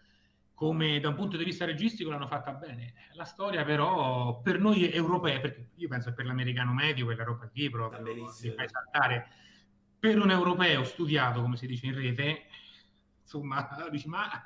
Come 0.57 1.01
da 1.01 1.09
un 1.09 1.16
punto 1.16 1.37
di 1.37 1.45
vista 1.45 1.66
registico 1.66 2.09
l'hanno 2.09 2.27
fatta 2.27 2.53
bene. 2.53 2.95
La 3.12 3.27
storia, 3.27 3.62
però, 3.62 4.40
per 4.40 4.59
noi 4.59 4.90
europei, 4.90 5.38
perché 5.38 5.69
io 5.75 5.87
penso 5.87 6.09
che 6.09 6.14
per 6.14 6.25
l'americano 6.25 6.73
medio 6.73 7.05
quella 7.05 7.25
roba 7.25 7.47
lì 7.53 7.69
proprio 7.69 8.27
si 8.29 8.51
saltare 8.66 9.29
per 9.99 10.19
un 10.19 10.31
europeo 10.31 10.83
studiato, 10.85 11.42
come 11.42 11.59
si 11.59 11.66
dice 11.66 11.85
in 11.85 11.95
rete, 11.95 12.47
insomma, 13.21 13.69
dici, 13.92 14.09
ma 14.09 14.42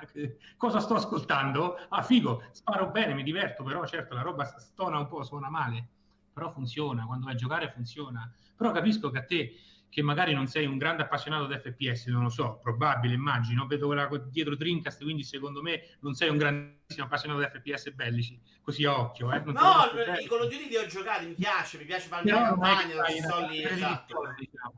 cosa 0.57 0.81
sto 0.81 0.95
ascoltando? 0.97 1.77
Ah, 1.91 2.03
figo, 2.03 2.43
sparo 2.51 2.91
bene, 2.91 3.15
mi 3.15 3.23
diverto, 3.23 3.63
però 3.63 3.87
certo 3.87 4.13
la 4.13 4.23
roba 4.23 4.45
stona 4.45 4.99
un 4.99 5.07
po', 5.07 5.23
suona 5.23 5.49
male, 5.49 5.87
però 6.33 6.51
funziona, 6.51 7.07
quando 7.07 7.27
vai 7.27 7.35
a 7.35 7.39
giocare 7.39 7.71
funziona. 7.71 8.29
Però 8.57 8.73
capisco 8.73 9.11
che 9.11 9.19
a 9.19 9.25
te, 9.25 9.55
che 9.91 10.03
magari 10.03 10.33
non 10.33 10.47
sei 10.47 10.67
un 10.67 10.79
grande 10.79 11.03
appassionato 11.03 11.47
di 11.47 11.59
FPS, 11.59 12.07
non 12.07 12.23
lo 12.23 12.29
so, 12.29 12.59
probabile, 12.63 13.13
immagino, 13.15 13.67
vedo 13.67 13.93
la, 13.93 14.09
dietro 14.31 14.57
Dreamcast, 14.57 15.03
quindi 15.03 15.25
secondo 15.25 15.61
me 15.61 15.97
non 16.01 16.15
sei 16.15 16.31
un 16.31 16.39
grandissimo 16.39 17.05
appassionato 17.05 17.41
di 17.41 17.47
FPS 17.47 17.91
bellici, 17.91 18.41
così 18.63 18.85
a 18.85 18.99
occhio. 18.99 19.33
Eh? 19.33 19.41
Non 19.41 19.55
no, 19.55 20.19
i 20.19 20.27
Call 20.29 20.43
of 20.43 20.49
Duty 20.49 20.69
li 20.69 20.77
ho 20.77 20.87
giocati, 20.87 21.27
mi 21.27 21.35
piace, 21.35 21.77
mi 21.77 21.85
piace 21.85 22.09
fare 22.09 22.25
la 22.25 22.43
campagna, 22.43 23.05
ci 23.07 23.21
sto 23.21 23.47
lì, 23.47 23.63
esatto. 23.63 24.23
Diciamo 24.39 24.75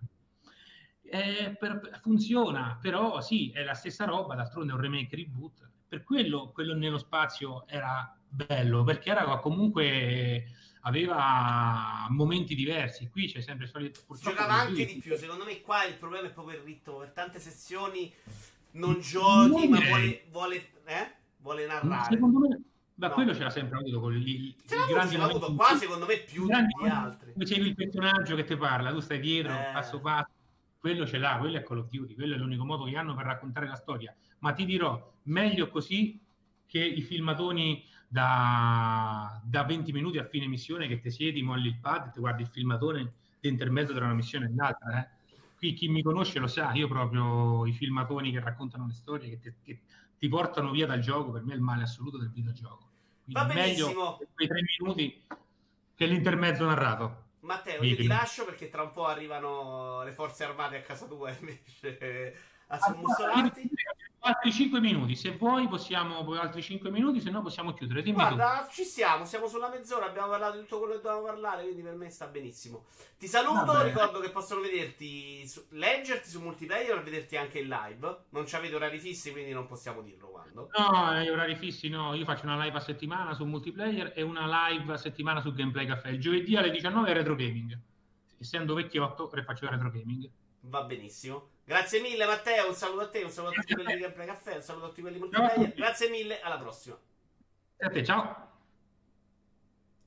eh, 1.15 1.55
per, 1.59 1.99
funziona, 2.01 2.79
però 2.81 3.21
sì, 3.21 3.51
è 3.51 3.63
la 3.63 3.75
stessa 3.75 4.07
roba, 4.07 4.35
d'altronde 4.35 4.73
è 4.73 4.75
un 4.75 4.81
remake 4.81 5.15
reboot. 5.15 5.71
Per 5.87 6.05
quello, 6.05 6.53
quello 6.53 6.75
nello 6.75 6.97
spazio 6.97 7.69
era 7.69 8.19
bello, 8.27 8.83
perché 8.83 9.11
era 9.11 9.39
comunque 9.41 10.47
aveva 10.83 12.07
momenti 12.11 12.55
diversi. 12.55 13.09
Qui 13.09 13.27
c'è 13.27 13.41
sempre 13.41 13.67
solito. 13.67 14.01
Giocava 14.21 14.53
anche 14.53 14.87
di 14.87 15.01
più. 15.01 15.17
Secondo 15.17 15.45
me, 15.45 15.61
qua 15.61 15.85
il 15.85 15.95
problema 15.95 16.29
è 16.29 16.31
proprio 16.31 16.59
il 16.59 16.65
ritmo. 16.65 16.99
Per 16.99 17.11
tante 17.11 17.41
sezioni 17.41 18.13
non 18.73 19.01
giochi, 19.01 19.69
non 19.69 19.69
ma 19.69 19.81
vuole, 19.81 20.25
vuole, 20.31 20.57
eh? 20.85 21.11
vuole 21.39 21.67
narrare. 21.67 22.15
Secondo 22.15 22.39
me, 22.39 22.61
ma 22.95 23.09
no. 23.09 23.15
quello 23.15 23.35
ce 23.35 23.43
l'ha 23.43 23.51
sempre 23.51 23.79
avuto 23.79 24.01
con 24.01 24.13
gli, 24.13 24.55
ce 24.67 24.77
l'ha 24.77 24.87
grandi 24.87 25.17
avuto, 25.17 25.55
qua, 25.55 25.77
secondo 25.77 26.07
me, 26.07 26.19
più 26.19 26.47
di 26.47 26.89
altri. 26.89 27.33
Dicevi 27.35 27.69
il 27.69 27.75
personaggio 27.75 28.37
che 28.37 28.45
ti 28.45 28.57
parla, 28.57 28.93
tu 28.93 29.01
stai 29.01 29.19
dietro, 29.19 29.53
eh. 29.53 29.71
passo 29.73 30.01
passo 30.01 30.31
quello 30.83 31.07
ce 31.07 31.19
l'ha, 31.19 31.37
quello 31.39 31.59
è 31.59 31.63
Call 31.63 31.79
of 31.79 31.89
Duty, 31.91 32.15
quello 32.15 32.35
è 32.35 32.39
l'unico 32.39 32.65
modo 32.65 32.83
che 32.83 32.97
hanno 32.97 33.15
per 33.15 33.25
raccontare 33.25 33.69
la 33.69 33.77
storia. 33.77 34.13
Ma 34.41 34.53
ti 34.53 34.65
dirò, 34.65 35.15
meglio 35.27 35.69
così 35.69 36.21
che 36.67 36.81
i 36.81 37.03
filmatoni 37.03 37.85
da, 38.13 39.41
da 39.43 39.65
20 39.65 39.91
minuti 39.91 40.19
a 40.19 40.25
fine 40.25 40.47
missione 40.47 40.87
che 40.87 41.01
ti 41.01 41.11
siedi, 41.11 41.41
molli 41.43 41.69
il 41.69 41.79
pad, 41.79 42.13
ti 42.13 42.21
guardi 42.21 42.43
il 42.43 42.49
filmatore 42.49 43.13
di 43.41 43.49
intermezzo 43.49 43.95
tra 43.95 44.05
una 44.05 44.13
missione 44.13 44.47
e 44.47 44.55
l'altra. 44.55 45.01
Eh? 45.01 45.21
qui 45.57 45.73
chi 45.75 45.89
mi 45.89 46.03
conosce 46.03 46.41
lo 46.41 46.49
sa, 46.49 46.73
io 46.73 46.89
proprio 46.89 47.65
i 47.67 47.73
filmatoni 47.73 48.33
che 48.33 48.41
raccontano 48.41 48.87
le 48.87 48.93
storie 48.93 49.31
che, 49.31 49.39
te, 49.39 49.55
che 49.63 49.81
ti 50.19 50.29
portano 50.29 50.73
via 50.73 50.87
dal 50.87 50.99
gioco, 50.99 51.31
per 51.31 51.45
me 51.45 51.53
è 51.53 51.57
il 51.57 51.63
male 51.63 51.85
assoluto 51.85 52.19
del 52.19 52.31
videogioco. 52.31 52.91
Quindi 53.25 53.33
Va 53.33 53.55
meglio 53.55 54.19
quei 54.35 54.49
tre 54.49 54.61
minuti 54.77 55.25
che 55.95 56.07
l'intermezzo 56.07 56.67
narrato. 56.67 57.31
Matteo, 57.41 57.81
Vivi. 57.81 57.95
io 57.95 58.01
ti 58.03 58.07
lascio 58.09 58.45
perché 58.45 58.69
tra 58.69 58.83
un 58.83 58.91
po' 58.91 59.07
arrivano 59.07 60.03
le 60.03 60.11
forze 60.13 60.45
armate 60.45 60.77
a 60.77 60.83
casa 60.83 61.07
tua 61.07 61.31
invece 61.39 62.37
a 62.67 62.79
sommussolarti 62.79 63.71
altri 64.23 64.53
5 64.53 64.81
minuti. 64.81 65.17
Se 65.17 65.37
vuoi, 65.37 65.69
possiamo 65.69 66.19
altri 66.39 66.63
5 66.63 66.91
minuti, 66.91 67.21
se 67.21 67.31
no 67.31 67.43
possiamo 67.43 67.73
chiudere. 67.73 68.03
Dimmi 68.03 68.17
Guarda, 68.17 68.67
tu. 68.67 68.75
ci 68.75 68.85
siamo, 68.85 69.25
siamo 69.25 69.47
sulla 69.47 69.69
mezz'ora, 69.69 70.07
abbiamo 70.07 70.29
parlato 70.29 70.57
di 70.57 70.63
tutto 70.63 70.79
quello 70.79 70.95
che 70.95 71.01
dovevamo 71.01 71.27
parlare, 71.27 71.63
quindi 71.63 71.83
per 71.83 71.95
me 71.95 72.11
sta 72.11 72.27
benissimo. 72.27 72.87
Ti 73.19 73.27
saluto, 73.27 73.65
Vabbè. 73.65 73.85
ricordo 73.85 74.21
che 74.21 74.31
possono 74.31 74.61
vederti, 74.61 75.47
su, 75.47 75.65
leggerti 75.71 76.29
su 76.29 76.41
multiplayer 76.41 76.99
e 76.99 77.03
vederti 77.03 77.37
anche 77.37 77.59
in 77.61 77.69
live. 77.69 78.25
Non 78.31 78.47
ci 78.47 78.55
avete 78.55 78.75
orari 78.75 78.99
fissi, 78.99 79.33
quindi 79.33 79.53
non 79.53 79.67
possiamo 79.67 80.03
dirlo 80.03 80.29
quando. 80.29 80.71
No, 80.77 81.21
gli 81.21 81.29
orari 81.29 81.57
fissi 81.57 81.89
no, 81.89 82.15
io 82.15 82.25
faccio 82.25 82.45
una 82.45 82.63
live 82.63 82.77
a 82.77 82.81
settimana 82.81 83.35
su 83.35 83.45
multiplayer 83.45 84.13
e 84.15 84.23
una 84.23 84.69
live 84.69 84.93
a 84.93 84.97
settimana 84.97 85.41
su 85.41 85.53
Gameplay 85.53 85.87
Caffè. 85.87 86.09
Il 86.11 86.21
giovedì 86.21 86.57
alle 86.57 86.71
19 86.71 87.11
è 87.11 87.13
retro 87.13 87.35
gaming. 87.35 87.79
Essendo 88.39 88.75
vecchiotto, 88.75 89.29
faccio 89.29 89.69
retro 89.69 89.91
gaming. 89.91 90.29
Va 90.63 90.83
benissimo. 90.85 91.49
Grazie 91.65 92.01
mille 92.01 92.27
Matteo, 92.27 92.69
un 92.69 92.75
saluto 92.75 93.03
a 93.03 93.09
te, 93.09 93.23
un 93.23 93.31
saluto 93.31 93.59
a 93.59 93.63
tutti 93.63 93.75
quelli 93.75 93.95
di 93.95 94.01
Gameplay 94.01 94.27
Caffè, 94.27 94.57
un 94.57 94.63
saluto 94.63 94.87
a 94.87 94.89
tutti 94.89 95.01
quelli 95.01 95.17
di 95.17 95.23
multiplayer. 95.23 95.75
Grazie 95.75 96.09
mille, 96.09 96.41
alla 96.41 96.59
prossima. 96.59 96.99
A 97.79 97.89
te, 97.89 98.05
ciao. 98.05 98.52